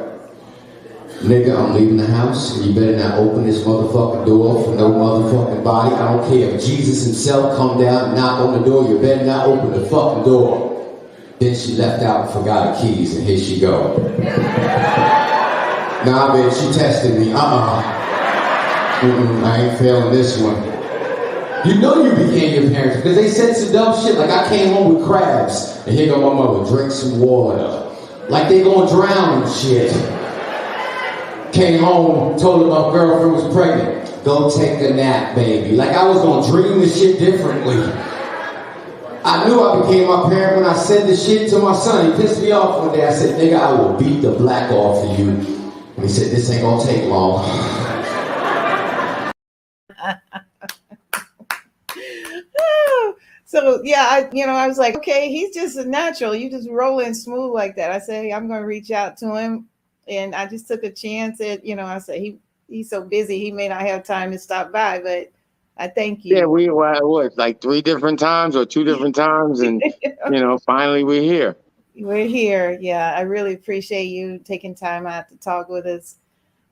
Nigga, 1.20 1.56
I'm 1.56 1.72
leaving 1.74 1.96
the 1.96 2.06
house, 2.06 2.56
and 2.56 2.66
you 2.66 2.74
better 2.74 2.96
not 2.96 3.16
open 3.18 3.46
this 3.46 3.62
motherfucking 3.62 4.26
door 4.26 4.64
for 4.64 4.74
no 4.74 4.90
motherfucking 4.90 5.64
body. 5.64 5.94
I 5.94 6.12
don't 6.12 6.28
care 6.28 6.50
if 6.50 6.62
Jesus 6.62 7.06
himself 7.06 7.56
come 7.56 7.80
down 7.80 8.06
and 8.06 8.16
knock 8.16 8.40
on 8.40 8.60
the 8.60 8.68
door. 8.68 8.86
You 8.86 8.98
better 8.98 9.24
not 9.24 9.46
open 9.46 9.70
the 9.70 9.88
fucking 9.88 10.24
door. 10.24 10.68
Then 11.38 11.54
she 11.54 11.72
left 11.74 12.02
out 12.02 12.26
and 12.26 12.32
forgot 12.34 12.76
her 12.76 12.82
keys, 12.82 13.16
and 13.16 13.26
here 13.26 13.38
she 13.38 13.60
go. 13.60 13.96
Nah, 16.04 16.34
bitch, 16.34 16.60
she 16.60 16.76
tested 16.76 17.16
me. 17.16 17.32
Uh-uh. 17.32 18.01
Mm-mm, 19.02 19.42
I 19.42 19.62
ain't 19.62 19.78
failing 19.80 20.12
this 20.12 20.38
one. 20.38 20.54
You 21.66 21.80
know 21.80 22.04
you 22.04 22.10
became 22.10 22.62
your 22.62 22.72
parents 22.72 22.98
because 22.98 23.16
they 23.16 23.28
said 23.28 23.56
some 23.56 23.72
dumb 23.72 24.00
shit 24.00 24.16
like 24.16 24.30
I 24.30 24.48
came 24.48 24.72
home 24.72 24.94
with 24.94 25.04
crabs 25.04 25.82
and 25.86 25.96
here 25.96 26.06
go 26.06 26.20
my 26.20 26.40
mother, 26.40 26.70
drink 26.70 26.92
some 26.92 27.18
water. 27.18 27.90
Like 28.28 28.48
they 28.48 28.62
gonna 28.62 28.88
drown 28.88 29.42
and 29.42 29.52
shit. 29.52 29.90
Came 31.52 31.82
home, 31.82 32.38
told 32.38 32.62
her 32.62 32.68
my 32.68 32.92
girlfriend 32.92 33.32
was 33.32 33.52
pregnant. 33.52 34.24
Go 34.24 34.48
take 34.48 34.88
a 34.88 34.94
nap, 34.94 35.34
baby. 35.34 35.74
Like 35.74 35.96
I 35.96 36.06
was 36.08 36.18
gonna 36.22 36.46
dream 36.46 36.78
the 36.78 36.88
shit 36.88 37.18
differently. 37.18 37.82
I 39.24 39.48
knew 39.48 39.60
I 39.62 39.80
became 39.80 40.06
my 40.06 40.28
parent 40.28 40.62
when 40.62 40.64
I 40.64 40.74
said 40.74 41.08
the 41.08 41.16
shit 41.16 41.50
to 41.50 41.58
my 41.58 41.74
son. 41.74 42.12
He 42.12 42.22
pissed 42.22 42.40
me 42.40 42.52
off 42.52 42.86
one 42.86 42.94
day. 42.94 43.04
I 43.04 43.12
said, 43.12 43.40
nigga, 43.40 43.58
I 43.58 43.72
will 43.72 43.98
beat 43.98 44.20
the 44.20 44.30
black 44.30 44.70
off 44.70 45.04
of 45.04 45.18
you. 45.18 45.30
And 45.30 46.04
he 46.04 46.08
said, 46.08 46.30
this 46.30 46.48
ain't 46.50 46.62
gonna 46.62 46.84
take 46.84 47.04
long. 47.10 47.91
Yeah, 53.82 54.06
I 54.10 54.28
you 54.32 54.46
know 54.46 54.52
I 54.52 54.66
was 54.68 54.78
like, 54.78 54.96
okay, 54.96 55.28
he's 55.30 55.54
just 55.54 55.76
a 55.76 55.84
natural. 55.84 56.34
You 56.34 56.50
just 56.50 56.68
rolling 56.68 57.14
smooth 57.14 57.52
like 57.52 57.76
that. 57.76 57.90
I 57.90 57.98
said, 57.98 58.24
hey, 58.24 58.32
I'm 58.32 58.48
going 58.48 58.60
to 58.60 58.66
reach 58.66 58.90
out 58.90 59.16
to 59.18 59.34
him, 59.36 59.68
and 60.08 60.34
I 60.34 60.46
just 60.46 60.68
took 60.68 60.84
a 60.84 60.90
chance 60.90 61.40
at 61.40 61.64
you 61.64 61.76
know 61.76 61.84
I 61.84 61.98
said 61.98 62.20
he 62.20 62.38
he's 62.68 62.90
so 62.90 63.04
busy 63.04 63.38
he 63.38 63.50
may 63.50 63.68
not 63.68 63.82
have 63.82 64.04
time 64.04 64.30
to 64.32 64.38
stop 64.38 64.72
by, 64.72 65.00
but 65.00 65.30
I 65.76 65.88
thank 65.88 66.24
you. 66.24 66.36
Yeah, 66.36 66.46
we 66.46 66.68
were 66.68 67.06
what 67.06 67.36
like 67.36 67.60
three 67.60 67.82
different 67.82 68.18
times 68.18 68.56
or 68.56 68.64
two 68.64 68.84
different 68.84 69.14
times, 69.14 69.60
and 69.60 69.82
you 70.02 70.40
know, 70.40 70.58
finally 70.58 71.04
we're 71.04 71.22
here. 71.22 71.56
We're 71.94 72.26
here. 72.26 72.78
Yeah, 72.80 73.14
I 73.16 73.22
really 73.22 73.54
appreciate 73.54 74.04
you 74.04 74.38
taking 74.38 74.74
time 74.74 75.06
out 75.06 75.28
to 75.28 75.36
talk 75.36 75.68
with 75.68 75.86
us. 75.86 76.16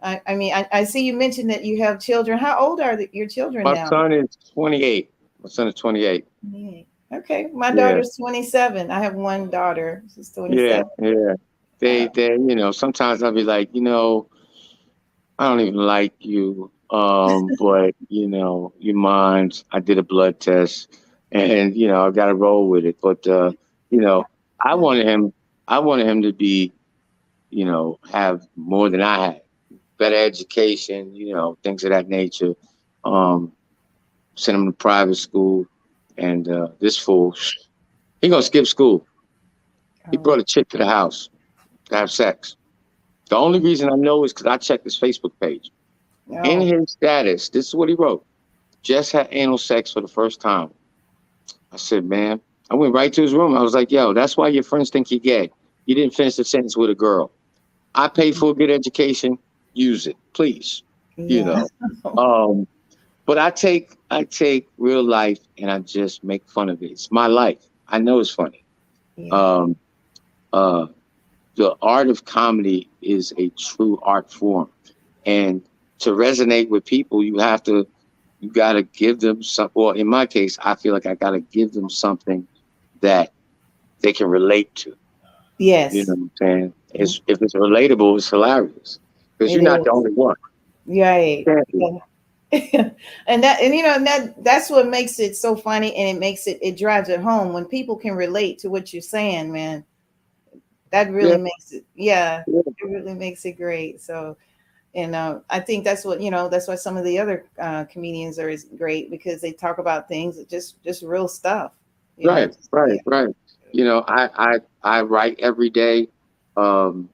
I, 0.03 0.20
I 0.26 0.35
mean, 0.35 0.55
I, 0.55 0.66
I 0.72 0.85
see 0.85 1.05
you 1.05 1.14
mentioned 1.14 1.50
that 1.50 1.64
you 1.64 1.83
have 1.83 2.00
children. 2.00 2.38
How 2.38 2.59
old 2.59 2.81
are 2.81 2.96
the, 2.96 3.09
your 3.12 3.29
children 3.29 3.64
My 3.64 3.74
now? 3.74 3.85
My 3.85 3.88
son 3.90 4.12
is 4.12 4.37
28. 4.55 5.11
My 5.42 5.48
son 5.48 5.68
is 5.68 5.74
28. 5.74 6.26
28. 6.48 6.87
Okay, 7.12 7.48
my 7.53 7.68
Yeah. 7.70 7.74
daughter's 7.74 8.16
27. 8.16 8.90
I 8.90 9.00
have 9.00 9.14
one 9.14 9.50
daughter. 9.50 10.05
She's 10.14 10.31
27. 10.31 10.85
Yeah, 11.00 11.09
yeah. 11.09 11.35
They, 11.81 12.09
they, 12.09 12.33
you 12.33 12.55
know, 12.55 12.72
sometimes 12.72 13.22
I'll 13.22 13.33
be 13.33 13.42
like, 13.42 13.70
you 13.74 13.81
know, 13.81 14.29
I 15.38 15.48
don't 15.48 15.61
even 15.61 15.74
like 15.76 16.12
you, 16.20 16.70
um, 16.90 17.50
but 17.59 17.94
you 18.09 18.29
know, 18.29 18.74
you 18.79 18.94
mind? 18.94 19.64
I 19.72 19.81
did 19.81 19.96
a 19.98 20.03
blood 20.03 20.38
test, 20.38 21.00
and 21.33 21.74
you 21.74 21.88
know, 21.88 22.07
I've 22.07 22.14
got 22.14 22.26
to 22.26 22.35
roll 22.35 22.68
with 22.68 22.85
it. 22.85 22.98
But 23.03 23.26
uh, 23.26 23.53
you 23.90 24.00
know, 24.00 24.26
I 24.62 24.74
wanted 24.74 25.07
him, 25.07 25.33
I 25.66 25.79
wanted 25.79 26.07
him 26.07 26.22
to 26.22 26.33
be, 26.33 26.72
you 27.48 27.64
know, 27.64 27.98
have 28.12 28.46
more 28.55 28.90
than 28.90 29.00
I 29.00 29.24
had, 29.24 29.42
better 29.98 30.16
education, 30.16 31.14
you 31.14 31.33
know, 31.33 31.57
things 31.64 31.83
of 31.85 31.90
that 31.90 32.09
nature. 32.09 32.53
Um, 33.03 33.53
send 34.40 34.57
him 34.59 34.66
to 34.66 34.72
private 34.72 35.16
school, 35.16 35.66
and 36.16 36.48
uh, 36.48 36.68
this 36.81 36.96
fool, 36.96 37.35
he 38.20 38.29
gonna 38.29 38.42
skip 38.42 38.66
school. 38.66 39.07
He 40.11 40.16
Oh, 40.16 40.18
brought 40.18 40.40
a 40.40 40.44
chick 40.44 40.68
to 40.70 40.79
the 40.79 40.87
house 40.87 41.29
to 41.87 41.96
have 41.96 42.11
sex. 42.11 42.57
The 43.29 43.37
only 43.37 43.61
reason 43.61 43.90
I 43.90 43.96
know 43.96 44.24
is 44.24 44.33
because 44.33 44.46
I 44.46 44.57
checked 44.59 44.85
his 44.85 44.98
Facebook 44.98 45.33
page. 45.40 45.70
no. 46.26 46.42
In 46.42 46.61
his 46.61 46.92
status, 46.92 47.48
this 47.50 47.68
is 47.68 47.74
what 47.74 47.88
he 47.88 47.94
wrote. 47.94 48.24
Just 48.83 49.12
had 49.12 49.29
anal 49.31 49.59
sex 49.59 49.92
for 49.92 50.00
the 50.00 50.09
first 50.09 50.40
time. 50.40 50.70
I 51.72 51.76
said, 51.76 52.05
man, 52.05 52.40
I 52.70 52.74
went 52.74 52.94
right 52.94 53.12
to 53.12 53.22
his 53.22 53.35
room. 53.35 53.57
I 53.57 53.62
was 53.62 53.74
like, 53.74 53.90
yo, 53.90 54.12
that's 54.12 54.37
why 54.37 54.48
your 54.48 54.62
friends 54.62 54.90
think 54.90 55.11
you're 55.11 55.20
gay. 55.20 55.50
You 55.87 55.94
didn't 55.94 56.14
finish 56.14 56.37
the 56.37 56.44
sentence 56.44 56.76
with 56.76 56.90
a 56.90 56.94
girl. 56.94 57.33
I 57.94 58.09
paid 58.09 58.37
for 58.37 58.50
a 58.50 58.55
good 58.55 58.70
education. 58.70 59.38
Use 59.74 60.07
it, 60.07 60.16
please. 60.33 60.83
You 61.26 61.44
know. 61.44 61.66
Um, 62.16 62.66
but 63.31 63.38
I 63.38 63.51
take 63.51 63.93
I 64.11 64.25
take 64.25 64.66
real 64.77 65.05
life 65.05 65.38
and 65.57 65.71
I 65.71 65.79
just 65.79 66.25
make 66.25 66.45
fun 66.49 66.69
of 66.69 66.83
it. 66.83 66.90
It's 66.90 67.12
my 67.12 67.29
life. 67.29 67.64
I 67.87 68.01
know 68.01 68.19
it's 68.19 68.31
funny 68.31 68.64
Yeah. 69.16 69.29
um, 69.40 69.77
uh, 70.53 70.87
the 71.55 71.77
art 71.81 72.09
of 72.09 72.25
comedy 72.25 72.88
is 73.03 73.33
a 73.38 73.51
true 73.51 74.01
art 74.03 74.33
form, 74.33 74.69
and 75.27 75.62
to 76.01 76.11
resonate 76.11 76.71
with 76.71 76.85
people, 76.85 77.23
you 77.23 77.38
have 77.38 77.62
to, 77.64 77.87
you 78.40 78.51
got 78.51 78.73
to 78.73 78.83
give 78.83 79.21
them 79.21 79.45
some. 79.45 79.71
Well, 79.75 79.93
in 79.93 80.09
my 80.09 80.27
case, 80.27 80.59
I 80.64 80.75
feel 80.75 80.93
like 80.93 81.07
I 81.07 81.14
got 81.14 81.31
to 81.31 81.40
give 81.40 81.71
them 81.73 81.88
something 81.88 82.49
that 83.01 83.33
they 84.01 84.12
can 84.12 84.27
relate 84.27 84.75
to. 84.83 84.97
yes. 85.59 85.95
You 85.95 86.05
know 86.07 86.14
what 86.14 86.23
I'm 86.23 86.31
saying? 86.43 86.75
It's, 86.95 87.21
if 87.29 87.40
it's 87.43 87.55
relatable, 87.55 88.16
it's 88.19 88.29
hilarious 88.29 88.99
because 89.38 89.53
you're 89.55 89.62
not 89.62 89.81
is. 89.81 89.85
the 89.85 89.93
only 89.93 90.11
one. 90.11 90.35
Right. 90.87 91.47
Be. 91.73 92.01
and 92.53 93.43
that 93.45 93.61
and 93.61 93.75
you 93.75 93.83
know 93.83 93.95
and 93.95 94.07
that 94.07 94.43
that's 94.43 94.69
what 94.71 94.89
makes 94.89 95.21
it 95.21 95.37
so 95.37 95.55
funny 95.55 95.95
and 95.95 96.17
it 96.17 96.21
makes 96.21 96.49
it 96.49 96.59
it 96.61 96.77
drives 96.77 97.09
it 97.09 97.21
home 97.21 97.53
when 97.53 97.65
people 97.65 97.97
can 97.97 98.15
relate 98.15 98.59
to 98.59 98.69
what 98.69 98.93
you're 98.93 99.01
saying 99.01 99.53
man 99.53 99.85
that 100.91 101.13
really 101.13 101.31
Yeah. 101.31 101.37
makes 101.37 101.73
it 101.73 101.85
yeah, 101.95 102.43
Yeah. 102.49 102.61
it 102.67 102.85
really 102.85 103.15
makes 103.15 103.45
it 103.45 103.53
great 103.53 104.01
so 104.01 104.37
and 104.97 105.15
uh, 105.15 105.39
i 105.49 105.61
think 105.61 105.85
that's 105.85 106.05
what 106.05 106.21
you 106.21 106.31
know 106.33 106.49
that's 106.49 106.67
why 106.67 106.75
some 106.75 106.97
of 106.97 107.05
the 107.05 107.19
other 107.19 107.47
uh, 107.61 107.85
comedians 107.85 108.39
are 108.41 108.49
is 108.49 108.67
great 108.77 109.11
because 109.11 109.41
they 109.41 109.53
talk 109.53 109.79
about 109.79 110.09
things 110.09 110.43
just 110.47 110.83
just 110.83 111.03
real 111.03 111.29
stuff 111.29 111.73
you 112.17 112.27
know, 112.27 112.33
right 112.33 112.57
right 112.73 112.93
yeah. 112.95 113.01
right 113.07 113.37
you 113.73 113.85
know 113.85 114.05
i 114.09 114.29
i 114.35 114.59
i 114.83 115.01
write 115.03 115.39
every 115.39 115.71
day 115.71 116.09
um 116.57 117.09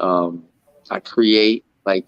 um 0.00 0.44
i 0.90 1.00
create 1.00 1.64
like 1.86 2.06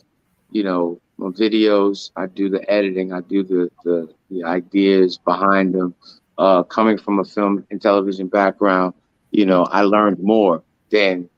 you 0.51 0.62
know 0.62 1.01
my 1.20 1.28
videos 1.30 2.11
i 2.16 2.26
do 2.26 2.48
the 2.48 2.68
editing 2.70 3.12
i 3.12 3.20
do 3.22 3.42
the 3.42 3.70
the, 3.85 4.09
the 4.30 4.44
ideas 4.44 5.18
behind 5.18 5.74
them 5.74 5.94
uh 6.38 6.62
coming 6.64 6.98
from 6.98 7.20
a 7.20 7.24
film 7.24 7.64
and 7.70 7.83
television 7.83 8.26
background 8.28 8.94
you 9.30 9.46
know 9.46 9.64
i 9.64 9.83
learned 9.83 10.18
more 10.20 10.62
than 10.90 11.28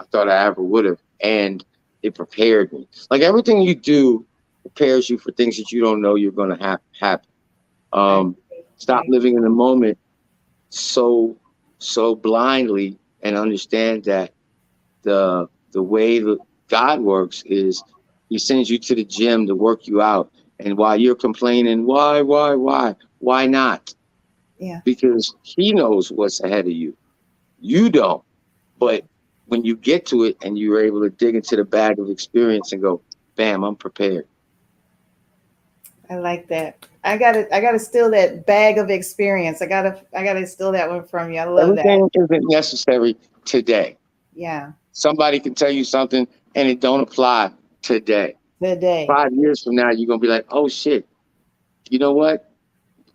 i 0.00 0.04
thought 0.04 0.28
i 0.28 0.44
ever 0.46 0.62
would 0.62 0.84
have 0.84 1.00
and 1.22 1.64
it 2.04 2.14
prepared 2.14 2.72
me. 2.72 2.86
Like 3.10 3.22
everything 3.22 3.62
you 3.62 3.74
do 3.74 4.26
prepares 4.62 5.08
you 5.08 5.18
for 5.18 5.32
things 5.32 5.56
that 5.56 5.72
you 5.72 5.80
don't 5.80 6.02
know 6.02 6.14
you're 6.14 6.32
going 6.32 6.56
to 6.56 6.62
have 6.62 6.80
happen. 7.00 7.28
Um 7.92 8.36
stop 8.76 9.04
living 9.08 9.36
in 9.36 9.42
the 9.42 9.50
moment 9.50 9.98
so 10.68 11.36
so 11.78 12.14
blindly 12.14 12.98
and 13.22 13.36
understand 13.36 14.04
that 14.04 14.32
the 15.02 15.48
the 15.72 15.82
way 15.82 16.18
that 16.18 16.38
God 16.68 17.00
works 17.00 17.42
is 17.46 17.82
he 18.28 18.38
sends 18.38 18.70
you 18.70 18.78
to 18.78 18.94
the 18.94 19.04
gym 19.04 19.46
to 19.46 19.54
work 19.54 19.86
you 19.86 20.00
out. 20.00 20.30
And 20.60 20.76
while 20.76 20.96
you're 20.96 21.14
complaining 21.14 21.86
why 21.86 22.22
why 22.22 22.54
why? 22.54 22.96
Why 23.18 23.46
not? 23.46 23.94
Yeah. 24.58 24.80
because 24.84 25.34
he 25.42 25.72
knows 25.72 26.12
what's 26.12 26.40
ahead 26.40 26.66
of 26.66 26.72
you. 26.72 26.96
You 27.60 27.90
don't. 27.90 28.22
But 28.78 29.04
when 29.46 29.64
you 29.64 29.76
get 29.76 30.06
to 30.06 30.22
it 30.24 30.36
and 30.42 30.56
you're 30.56 30.82
able 30.82 31.02
to 31.02 31.10
dig 31.10 31.34
into 31.34 31.56
the 31.56 31.64
bag 31.64 31.98
of 31.98 32.08
experience 32.08 32.72
and 32.72 32.80
go 32.80 33.02
bam 33.36 33.64
I'm 33.64 33.76
prepared. 33.76 34.26
I 36.08 36.16
like 36.16 36.48
that. 36.48 36.86
I 37.02 37.18
gotta 37.18 37.52
i 37.54 37.60
gotta 37.60 37.78
steal 37.78 38.10
that 38.12 38.46
bag 38.46 38.78
of 38.78 38.90
experience. 38.90 39.60
I 39.60 39.66
gotta 39.66 40.00
i 40.16 40.22
gotta 40.22 40.46
steal 40.46 40.72
that 40.72 40.88
one 40.88 41.04
from 41.04 41.32
you. 41.32 41.40
I 41.40 41.44
love 41.44 41.76
that. 41.76 41.84
Everything 41.84 42.08
isn't 42.14 42.44
necessary 42.48 43.16
today. 43.44 43.98
Yeah. 44.34 44.72
Somebody 44.92 45.40
can 45.40 45.54
tell 45.54 45.70
you 45.70 45.84
something 45.84 46.28
and 46.54 46.68
it 46.68 46.80
don't 46.80 47.00
apply 47.00 47.50
today. 47.84 48.34
today 48.62 49.06
Five 49.06 49.32
years 49.32 49.62
from 49.62 49.76
now, 49.76 49.90
you're 49.90 50.06
gonna 50.06 50.18
be 50.18 50.26
like, 50.28 50.46
oh 50.50 50.68
shit, 50.68 51.06
you 51.90 51.98
know 51.98 52.12
what? 52.12 52.50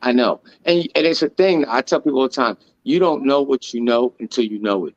I 0.02 0.12
know. 0.12 0.42
And 0.66 0.88
and 0.96 1.06
it's 1.06 1.22
a 1.24 1.30
thing 1.30 1.66
I 1.68 1.82
tell 1.82 2.00
people 2.02 2.20
all 2.20 2.28
the 2.28 2.34
time. 2.34 2.58
You 2.84 3.00
don't 3.00 3.26
know 3.26 3.42
what 3.42 3.74
you 3.74 3.82
know 3.82 4.14
until 4.20 4.46
you 4.46 4.60
know 4.60 4.86
it. 4.86 4.96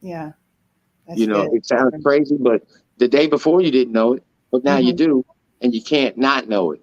yeah 0.00 0.32
That's 1.06 1.20
you 1.20 1.26
know, 1.26 1.44
good. 1.48 1.56
it 1.58 1.66
sounds 1.66 1.94
crazy, 2.02 2.36
but 2.38 2.62
the 2.96 3.08
day 3.08 3.26
before 3.26 3.60
you 3.60 3.70
didn't 3.70 3.92
know 3.92 4.14
it, 4.14 4.22
but 4.50 4.64
now 4.64 4.78
you 4.78 4.92
Mhm. 4.94 4.96
do, 4.96 5.24
and 5.60 5.74
you 5.74 5.82
can't 5.82 6.16
not 6.16 6.48
know 6.48 6.72
it. 6.72 6.82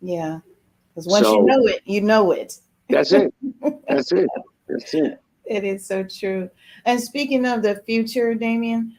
Yeah. 0.00 0.40
Because 0.88 1.06
once 1.06 1.26
So- 1.26 1.34
you 1.40 1.44
know 1.46 1.66
it, 1.66 1.82
you 1.84 2.00
know 2.00 2.32
it. 2.32 2.54
That's 2.88 3.12
it. 3.12 3.32
That's 3.88 4.12
it. 4.12 4.28
That's 4.68 4.94
it. 4.94 5.20
It 5.44 5.62
is 5.64 5.86
so 5.86 6.02
true. 6.04 6.50
And 6.84 7.00
speaking 7.00 7.44
of 7.46 7.62
the 7.62 7.76
future, 7.86 8.34
Damien, 8.34 8.94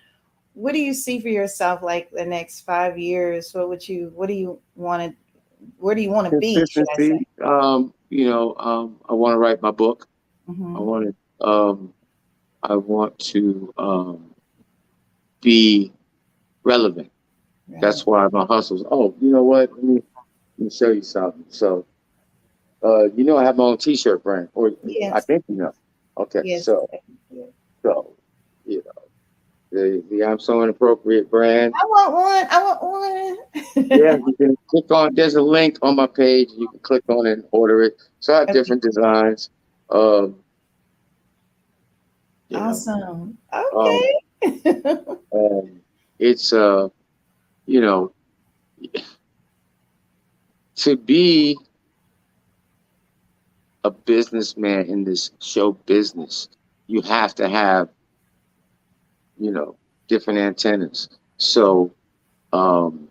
what 0.58 0.74
do 0.74 0.80
you 0.80 0.94
see 0.94 1.20
for 1.20 1.30
yourself 1.30 1.82
like 1.84 2.10
the 2.12 2.26
next 2.26 2.62
five 2.62 2.98
years? 2.98 3.54
What 3.54 3.70
would 3.70 3.88
you 3.88 4.12
what 4.16 4.28
do 4.28 4.34
you 4.34 4.60
want 4.76 5.04
to 5.12 5.18
where 5.78 5.96
do 5.96 6.02
you 6.02 6.10
want 6.12 6.28
to 6.32 6.38
be? 6.40 6.58
I? 6.58 6.62
Consistency. 6.62 7.28
Um, 7.44 7.94
you 8.10 8.30
know, 8.30 8.56
um, 8.58 8.98
I 9.10 9.14
want 9.14 9.34
to 9.34 9.38
write 9.38 9.62
my 9.62 9.72
book. 9.72 10.08
I 10.76 10.80
Mhm. 10.80 10.84
want 10.84 11.16
to, 11.40 11.48
um, 11.48 11.94
I 12.64 12.76
want 12.76 13.18
to, 13.20 13.74
um, 13.78 14.36
be 15.42 15.92
relevant. 16.64 17.12
That's 17.80 18.06
why 18.06 18.28
my 18.32 18.46
hustles. 18.46 18.84
Oh, 18.90 19.14
you 19.22 19.32
know 19.32 19.44
what? 19.44 19.72
Let 19.74 19.84
me, 19.84 20.02
let 20.58 20.66
me 20.66 20.70
show 20.70 20.90
you 20.92 21.02
something. 21.02 21.46
So, 21.50 21.86
uh, 22.84 23.06
you 23.16 23.24
know, 23.24 23.38
I 23.38 23.44
have 23.44 23.58
my 23.58 23.66
own 23.66 23.78
T-shirt 23.78 24.24
brand, 24.24 24.50
or 24.54 24.72
I 25.14 25.20
think 25.22 25.44
you 25.48 25.56
know. 25.56 25.74
Okay, 26.18 26.42
Yes. 26.44 26.66
so, 26.66 26.88
so, 27.84 28.14
you 28.66 28.84
know, 28.86 29.07
the 29.72 30.04
the 30.10 30.24
I'm 30.24 30.40
so 30.40 30.64
inappropriate 30.64 31.30
brand. 31.30 31.74
I 31.76 31.86
want 31.86 32.14
one. 32.14 32.48
I 32.50 32.64
want 32.64 32.84
one. 32.84 33.90
yeah, 33.92 34.18
you 34.28 34.36
can 34.38 34.56
click 34.70 34.92
on. 34.92 35.14
There's 35.16 35.36
a 35.36 35.42
link 35.42 35.78
on 35.82 35.96
my 35.96 36.08
page. 36.08 36.50
You 36.58 36.68
can 36.70 36.80
click 36.80 37.04
on 37.10 37.26
it 37.26 37.34
and 37.34 37.44
order 37.52 37.84
it. 37.84 37.98
So 38.20 38.34
I 38.34 38.40
have 38.40 38.50
Okay. 38.50 38.60
different 38.60 38.82
designs. 38.84 39.50
Um, 39.90 40.36
you 42.50 42.58
know, 42.58 42.64
Awesome. 42.70 43.38
Okay. 43.54 44.14
um, 45.34 45.82
it's 46.20 46.54
uh, 46.54 46.88
you 47.66 47.82
know, 47.82 48.14
to 50.78 50.96
be 50.98 51.58
a 53.84 53.92
businessman 53.92 54.86
in 54.86 55.04
this 55.04 55.32
show 55.42 55.72
business, 55.72 56.50
you 56.88 57.02
have 57.02 57.34
to 57.36 57.48
have, 57.48 57.90
you 59.40 59.52
know, 59.52 59.76
different 60.08 60.40
antennas. 60.40 61.10
So, 61.38 61.92
um, 62.54 63.10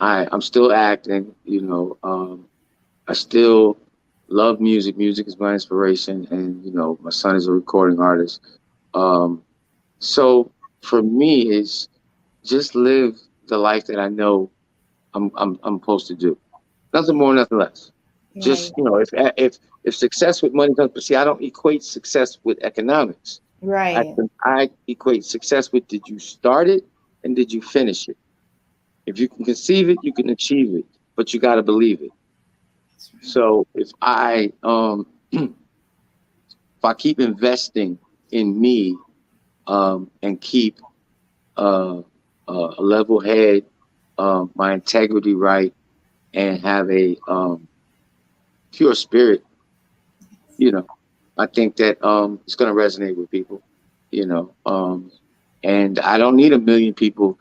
I 0.00 0.26
I'm 0.30 0.42
still 0.42 0.72
acting. 0.72 1.34
You 1.44 1.62
know, 1.62 1.98
um, 2.02 2.46
I 3.08 3.12
still 3.14 3.76
love 4.28 4.60
music. 4.60 4.96
Music 4.96 5.26
is 5.26 5.38
my 5.38 5.52
inspiration, 5.54 6.26
and 6.30 6.64
you 6.64 6.72
know, 6.72 6.98
my 7.00 7.10
son 7.10 7.36
is 7.36 7.46
a 7.46 7.52
recording 7.52 8.00
artist. 8.00 8.40
Um, 8.94 9.42
so 9.98 10.50
for 10.82 11.02
me, 11.02 11.50
is 11.50 11.88
just 12.44 12.74
live 12.74 13.18
the 13.48 13.58
life 13.58 13.86
that 13.86 13.98
I 13.98 14.08
know 14.08 14.50
I'm 15.14 15.30
I'm 15.36 15.58
I'm 15.62 15.80
supposed 15.80 16.06
to 16.08 16.14
do. 16.14 16.36
Nothing 16.92 17.16
more, 17.16 17.34
nothing 17.34 17.58
less. 17.58 17.90
Just 18.38 18.74
you 18.76 18.84
know, 18.84 18.96
if 18.96 19.08
if 19.14 19.58
if 19.84 19.94
success 19.96 20.42
with 20.42 20.52
money 20.52 20.74
comes, 20.74 20.92
but 20.92 21.02
see, 21.02 21.14
I 21.14 21.24
don't 21.24 21.42
equate 21.42 21.82
success 21.82 22.38
with 22.44 22.58
economics. 22.62 23.40
Right. 23.60 24.14
I, 24.44 24.60
I 24.60 24.70
equate 24.88 25.24
success 25.24 25.72
with 25.72 25.86
did 25.88 26.02
you 26.06 26.18
start 26.18 26.68
it 26.68 26.84
and 27.24 27.34
did 27.36 27.52
you 27.52 27.62
finish 27.62 28.08
it? 28.08 28.16
If 29.06 29.18
you 29.18 29.28
can 29.28 29.44
conceive 29.44 29.88
it, 29.88 29.98
you 30.02 30.12
can 30.12 30.30
achieve 30.30 30.74
it, 30.74 30.84
but 31.16 31.32
you 31.32 31.40
got 31.40 31.56
to 31.56 31.62
believe 31.62 32.02
it. 32.02 32.10
So 33.22 33.66
if 33.74 33.90
I 34.02 34.52
um 34.62 35.06
if 35.32 35.50
I 36.82 36.94
keep 36.94 37.20
investing 37.20 37.98
in 38.30 38.60
me 38.60 38.96
um 39.66 40.10
and 40.22 40.40
keep 40.40 40.78
uh, 41.56 42.00
uh, 42.48 42.74
a 42.78 42.82
level 42.82 43.20
head, 43.20 43.64
um, 44.18 44.50
my 44.54 44.72
integrity 44.72 45.34
right, 45.34 45.74
and 46.34 46.60
have 46.60 46.90
a 46.90 47.16
um, 47.28 47.66
pure 48.72 48.94
spirit, 48.94 49.44
you 50.58 50.70
know, 50.72 50.86
I 51.38 51.46
think 51.46 51.76
that 51.76 52.02
um, 52.04 52.40
it's 52.46 52.54
going 52.54 52.74
to 52.74 52.80
resonate 52.80 53.16
with 53.16 53.30
people, 53.30 53.62
you 54.10 54.26
know. 54.26 54.54
Um, 54.64 55.10
and 55.62 55.98
I 56.00 56.18
don't 56.18 56.36
need 56.36 56.52
a 56.52 56.58
million 56.58 56.94
people 56.94 57.38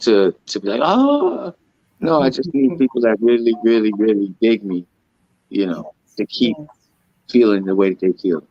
to 0.00 0.34
to 0.46 0.60
be 0.60 0.68
like, 0.68 0.80
oh, 0.82 1.54
no, 2.00 2.20
I 2.20 2.30
just 2.30 2.52
need 2.54 2.76
people 2.78 3.00
that 3.02 3.16
really, 3.20 3.54
really, 3.62 3.92
really 3.94 4.34
dig 4.40 4.64
me, 4.64 4.86
you 5.48 5.66
know, 5.66 5.94
to 6.16 6.26
keep 6.26 6.58
Yes, 6.58 6.68
feeling 7.30 7.64
the 7.64 7.74
way 7.74 7.90
that 7.90 8.00
they 8.00 8.12
feel. 8.12 8.42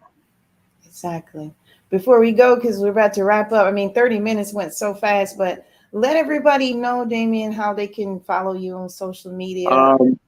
exactly. 0.85 1.53
Before 1.89 2.19
we 2.19 2.31
go, 2.31 2.55
because 2.55 2.79
we're 2.79 2.89
about 2.91 3.13
to 3.15 3.23
wrap 3.23 3.51
up. 3.51 3.67
I 3.67 3.71
mean, 3.71 3.93
30 3.93 4.19
minutes 4.19 4.53
went 4.53 4.73
so 4.73 4.93
fast, 4.93 5.37
but 5.37 5.65
let 5.91 6.15
everybody 6.15 6.73
know, 6.73 7.05
Damien, 7.05 7.51
how 7.51 7.73
they 7.73 7.87
can 7.87 8.19
follow 8.21 8.53
you 8.53 8.75
on 8.75 8.89
social 8.89 9.31
media. 9.31 9.69
Um, 9.69 10.19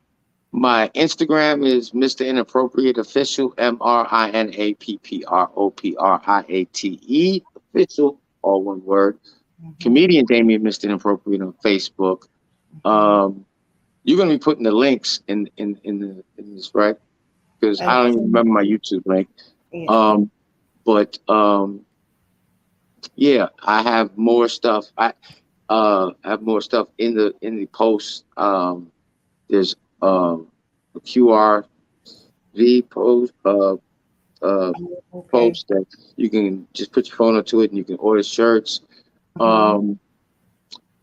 my 0.54 0.90
Instagram 0.96 1.66
is 1.66 1.92
Mr. 1.92 2.26
Inappropriate 2.28 3.00
Official, 3.00 3.54
M 3.58 3.78
R 3.82 4.08
I 4.10 4.30
N 4.30 4.52
A 4.54 4.76
P 4.76 5.00
P 5.00 5.26
R 5.28 5.50
O 5.56 5.72
P 5.72 5.96
R 5.98 6.22
I 6.26 6.46
A 6.48 6.66
T 6.66 7.00
E 7.04 7.42
Official, 7.56 8.20
all 8.44 8.64
one 8.64 8.84
word. 8.86 9.18
Mhm. 9.64 9.80
Comedian 9.80 10.26
Damien 10.28 10.62
Mr. 10.64 10.86
Inappropriate 10.86 11.42
on 11.42 11.54
Facebook. 11.66 12.28
Um, 12.86 13.46
you're 14.04 14.18
gonna 14.18 14.32
be 14.32 14.38
putting 14.40 14.64
the 14.64 14.72
links 14.72 15.22
in 15.28 15.50
in 15.58 15.80
in 15.84 16.00
the 16.00 16.24
in 16.38 16.56
this 16.56 16.72
right 16.76 16.98
because 17.60 17.82
I 17.82 18.04
don't 18.04 18.14
even 18.14 18.24
remember 18.26 18.52
my 18.52 18.64
YouTube 18.64 19.04
link. 19.06 19.30
Yeah. 19.72 19.86
Um, 19.90 20.30
but 20.86 21.18
um, 21.30 21.84
yeah, 23.16 23.48
I 23.64 23.82
have 23.82 24.16
more 24.18 24.48
stuff. 24.48 24.86
I 24.98 25.14
uh 25.70 26.12
have 26.24 26.44
more 26.44 26.62
stuff 26.62 26.90
in 27.00 27.16
the 27.16 27.34
in 27.42 27.58
the 27.58 27.66
post. 27.68 28.26
Um, 28.38 28.92
there's 29.50 29.76
um 30.04 30.48
a 30.96 31.00
QR 31.00 31.66
V 32.54 32.82
post 32.84 33.34
uh 33.46 33.76
uh 34.42 34.72
okay. 35.14 35.30
post 35.32 35.68
that 35.70 35.86
you 36.18 36.30
can 36.30 36.68
just 36.74 36.92
put 36.92 37.08
your 37.08 37.16
phone 37.16 37.36
onto 37.38 37.62
it 37.62 37.72
and 37.72 37.78
you 37.78 37.84
can 37.84 37.98
order 37.98 38.24
shirts. 38.24 38.82
Mhm. 39.38 39.46
Um, 39.46 40.00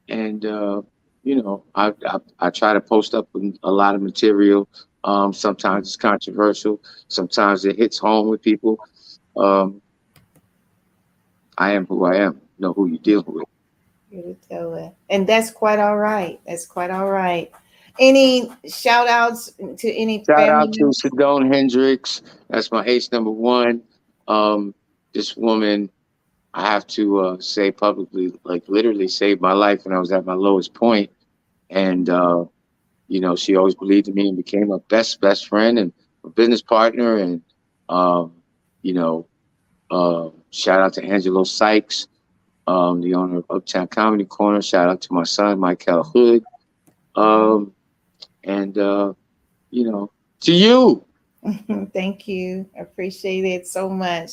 and 0.09 0.45
uh, 0.45 0.83
you 1.23 1.43
know, 1.43 1.65
I, 1.75 1.93
I 2.07 2.19
I 2.39 2.51
try 2.51 2.73
to 2.73 2.81
post 2.81 3.15
up 3.15 3.29
a 3.63 3.71
lot 3.71 3.95
of 3.95 4.03
material. 4.03 4.69
Um, 5.05 5.33
sometimes 5.33 5.89
it's 5.89 5.97
controversial. 5.97 6.81
Sometimes 7.09 7.65
it 7.65 7.77
hits 7.77 7.99
home 7.99 8.29
with 8.29 8.43
people. 8.43 8.79
Um, 9.37 9.81
I 11.57 11.73
am 11.73 11.87
who 11.87 12.05
I 12.05 12.17
am. 12.17 12.41
Know 12.59 12.73
who 12.75 12.87
you're 12.89 12.99
dealing 12.99 13.25
with. 13.27 13.49
You 14.11 14.37
tell 14.49 14.75
it. 14.75 14.93
And 15.09 15.27
that's 15.27 15.51
quite 15.51 15.79
all 15.79 15.97
right. 15.97 16.41
That's 16.47 16.67
quite 16.67 16.91
all 16.91 17.11
right. 17.11 17.51
Any 17.99 18.51
shout 18.67 19.09
outs 19.09 19.53
to 19.79 19.93
any 19.93 20.25
Shout 20.25 20.49
out 20.49 20.73
to 20.75 20.85
Sedone 20.85 21.53
Hendricks. 21.53 22.23
That's 22.49 22.71
my 22.71 22.85
ace 22.85 23.11
number 23.13 23.31
one. 23.31 23.83
Um, 24.29 24.75
this 25.13 25.37
woman, 25.37 25.91
I 26.55 26.71
have 26.71 26.87
to 26.89 27.21
uh, 27.21 27.41
say 27.41 27.71
publicly, 27.73 28.33
like 28.45 28.65
literally 28.69 29.09
saved 29.09 29.41
my 29.41 29.53
life 29.53 29.85
when 29.85 29.95
I 29.95 29.99
was 29.99 30.13
at 30.13 30.25
my 30.25 30.35
lowest 30.35 30.75
point. 30.75 31.11
And, 31.69 32.09
uh, 32.09 32.45
you 33.09 33.21
know, 33.21 33.37
she 33.37 33.57
always 33.57 33.75
believed 33.75 34.09
in 34.09 34.15
me 34.15 34.29
and 34.29 34.37
became 34.37 34.71
a 34.71 34.79
best, 34.79 35.21
best 35.21 35.49
friend 35.49 35.79
and 35.79 35.93
a 36.25 36.29
business 36.29 36.63
partner. 36.63 37.17
And, 37.17 37.43
um, 37.89 38.33
you 38.83 38.95
know, 38.95 39.27
uh, 39.91 40.31
shout 40.51 40.81
out 40.81 40.93
to 40.95 41.05
Angelo 41.05 41.45
Sykes, 41.45 42.09
um, 42.67 43.01
the 43.01 43.15
owner 43.15 43.39
of 43.39 43.45
Uptown 43.51 43.89
Comedy 43.89 44.25
Corner. 44.25 44.63
Shout 44.63 44.89
out 44.89 45.01
to 45.03 45.13
my 45.13 45.25
son, 45.25 45.59
Michael 45.59 46.05
Hood. 46.05 46.43
Um, 47.17 47.73
and, 48.45 48.77
uh, 48.79 49.13
you 49.71 49.91
know, 49.91 50.11
to 50.41 50.53
you. 50.53 51.05
Thank 51.93 52.29
you. 52.29 52.69
I 52.77 52.83
appreciate 52.83 53.45
it 53.45 53.67
so 53.67 53.89
much. 53.89 54.33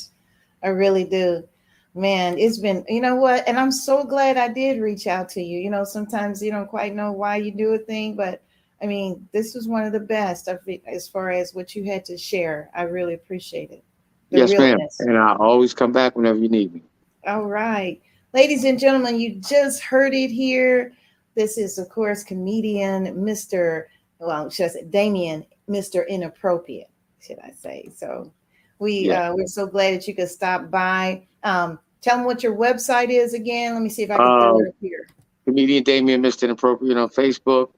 I 0.63 0.69
really 0.69 1.03
do. 1.03 1.47
Man, 1.95 2.37
it's 2.37 2.59
been, 2.59 2.85
you 2.87 3.01
know 3.01 3.15
what? 3.15 3.47
And 3.47 3.57
I'm 3.57 3.71
so 3.71 4.03
glad 4.03 4.37
I 4.37 4.49
did 4.49 4.81
reach 4.81 5.07
out 5.07 5.29
to 5.29 5.41
you. 5.41 5.59
You 5.59 5.69
know, 5.69 5.83
sometimes 5.83 6.43
you 6.43 6.51
don't 6.51 6.67
quite 6.67 6.93
know 6.93 7.11
why 7.11 7.37
you 7.37 7.51
do 7.51 7.73
a 7.73 7.79
thing, 7.79 8.15
but 8.15 8.43
I 8.81 8.85
mean, 8.85 9.27
this 9.33 9.55
was 9.55 9.67
one 9.67 9.83
of 9.83 9.93
the 9.93 9.99
best 9.99 10.47
of 10.47 10.59
it 10.67 10.83
as 10.85 11.07
far 11.07 11.31
as 11.31 11.55
what 11.55 11.75
you 11.75 11.85
had 11.85 12.05
to 12.05 12.17
share. 12.17 12.69
I 12.75 12.83
really 12.83 13.15
appreciate 13.15 13.71
it. 13.71 13.83
The 14.29 14.39
yes, 14.39 14.51
ma'am. 14.51 14.77
And 14.99 15.17
I 15.17 15.35
always 15.35 15.73
come 15.73 15.91
back 15.91 16.15
whenever 16.15 16.37
you 16.37 16.49
need 16.49 16.73
me. 16.73 16.83
All 17.25 17.45
right. 17.45 17.99
Ladies 18.33 18.65
and 18.65 18.77
gentlemen, 18.77 19.19
you 19.19 19.35
just 19.35 19.81
heard 19.81 20.13
it 20.13 20.29
here. 20.29 20.93
This 21.35 21.57
is, 21.57 21.77
of 21.77 21.89
course, 21.89 22.23
comedian 22.23 23.05
Mr. 23.15 23.85
Well, 24.19 24.49
should 24.49 24.65
I 24.65 24.69
say 24.69 24.83
Damien, 24.83 25.45
Mr. 25.69 26.07
Inappropriate, 26.07 26.89
should 27.21 27.39
I 27.43 27.51
say. 27.51 27.89
So 27.95 28.31
we 28.79 29.07
Yeah. 29.07 29.31
uh, 29.31 29.35
we're 29.35 29.47
so 29.47 29.67
glad 29.67 29.95
that 29.95 30.07
you 30.07 30.15
could 30.15 30.29
stop 30.29 30.69
by. 30.71 31.27
Um, 31.43 31.79
tell 32.01 32.17
them 32.17 32.25
what 32.25 32.43
your 32.43 32.55
website 32.55 33.09
is 33.09 33.33
again. 33.33 33.73
Let 33.73 33.83
me 33.83 33.89
see 33.89 34.03
if 34.03 34.11
I 34.11 34.17
can 34.17 34.25
throw 34.25 34.55
Um, 34.55 34.61
it 34.65 34.69
up 34.69 34.75
here. 34.81 35.07
Comedian 35.45 35.83
Damien 35.83 36.21
Mr. 36.21 36.43
Inappropriate 36.43 36.97
on 36.97 37.09
Facebook, 37.09 37.71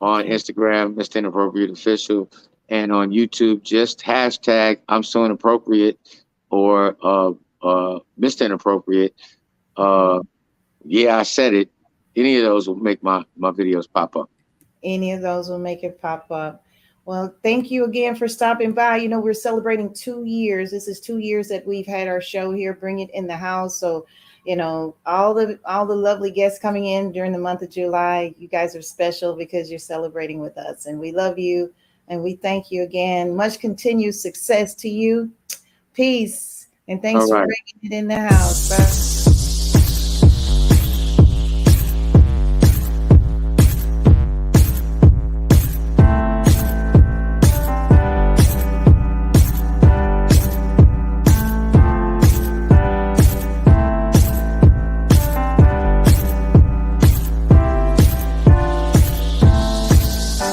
on 0.00 0.24
Instagram, 0.24 0.94
Mr. 0.94 1.16
Inappropriate 1.16 1.70
Official, 1.70 2.30
and 2.70 2.90
on 2.92 3.10
YouTube, 3.10 3.62
just 3.62 4.00
hashtag 4.00 4.78
I'm 4.88 5.02
so 5.02 5.24
inappropriate 5.24 5.98
or 6.50 6.96
uh 7.02 7.32
uh 7.62 8.00
Mr. 8.18 8.46
Inappropriate. 8.46 9.14
Uh 9.76 10.20
yeah, 10.84 11.18
I 11.18 11.22
said 11.22 11.54
it. 11.54 11.70
Any 12.16 12.36
of 12.36 12.44
those 12.44 12.68
will 12.68 12.76
make 12.76 13.02
my 13.02 13.24
my 13.36 13.50
videos 13.50 13.86
pop 13.92 14.16
up. 14.16 14.30
Any 14.84 15.12
of 15.12 15.22
those 15.22 15.48
will 15.48 15.58
make 15.58 15.82
it 15.82 16.00
pop 16.00 16.30
up. 16.30 16.64
Well, 17.06 17.34
thank 17.42 17.70
you 17.70 17.84
again 17.84 18.14
for 18.14 18.28
stopping 18.28 18.72
by. 18.72 18.96
You 18.98 19.08
know, 19.08 19.20
we're 19.20 19.34
celebrating 19.34 19.92
two 19.92 20.24
years. 20.24 20.70
This 20.70 20.88
is 20.88 21.00
two 21.00 21.18
years 21.18 21.48
that 21.48 21.66
we've 21.66 21.86
had 21.86 22.08
our 22.08 22.20
show 22.20 22.50
here, 22.52 22.72
Bring 22.72 23.00
It 23.00 23.10
in 23.12 23.26
the 23.26 23.36
House. 23.36 23.78
So 23.78 24.06
you 24.44 24.56
know, 24.56 24.94
all 25.06 25.32
the 25.32 25.58
all 25.64 25.86
the 25.86 25.96
lovely 25.96 26.30
guests 26.30 26.58
coming 26.58 26.84
in 26.84 27.12
during 27.12 27.32
the 27.32 27.38
month 27.38 27.62
of 27.62 27.70
July. 27.70 28.34
You 28.38 28.46
guys 28.46 28.76
are 28.76 28.82
special 28.82 29.34
because 29.34 29.70
you're 29.70 29.78
celebrating 29.78 30.40
with 30.40 30.58
us, 30.58 30.86
and 30.86 31.00
we 31.00 31.12
love 31.12 31.38
you 31.38 31.72
and 32.08 32.22
we 32.22 32.36
thank 32.36 32.70
you 32.70 32.82
again. 32.82 33.34
Much 33.34 33.58
continued 33.58 34.14
success 34.14 34.74
to 34.76 34.88
you. 34.88 35.30
Peace 35.94 36.68
and 36.88 37.00
thanks 37.00 37.22
All 37.22 37.28
for 37.28 37.46
bringing 37.46 37.80
it 37.82 37.92
in 37.92 38.08
the 38.08 38.18
house, 38.18 38.68
bro. 38.68 39.13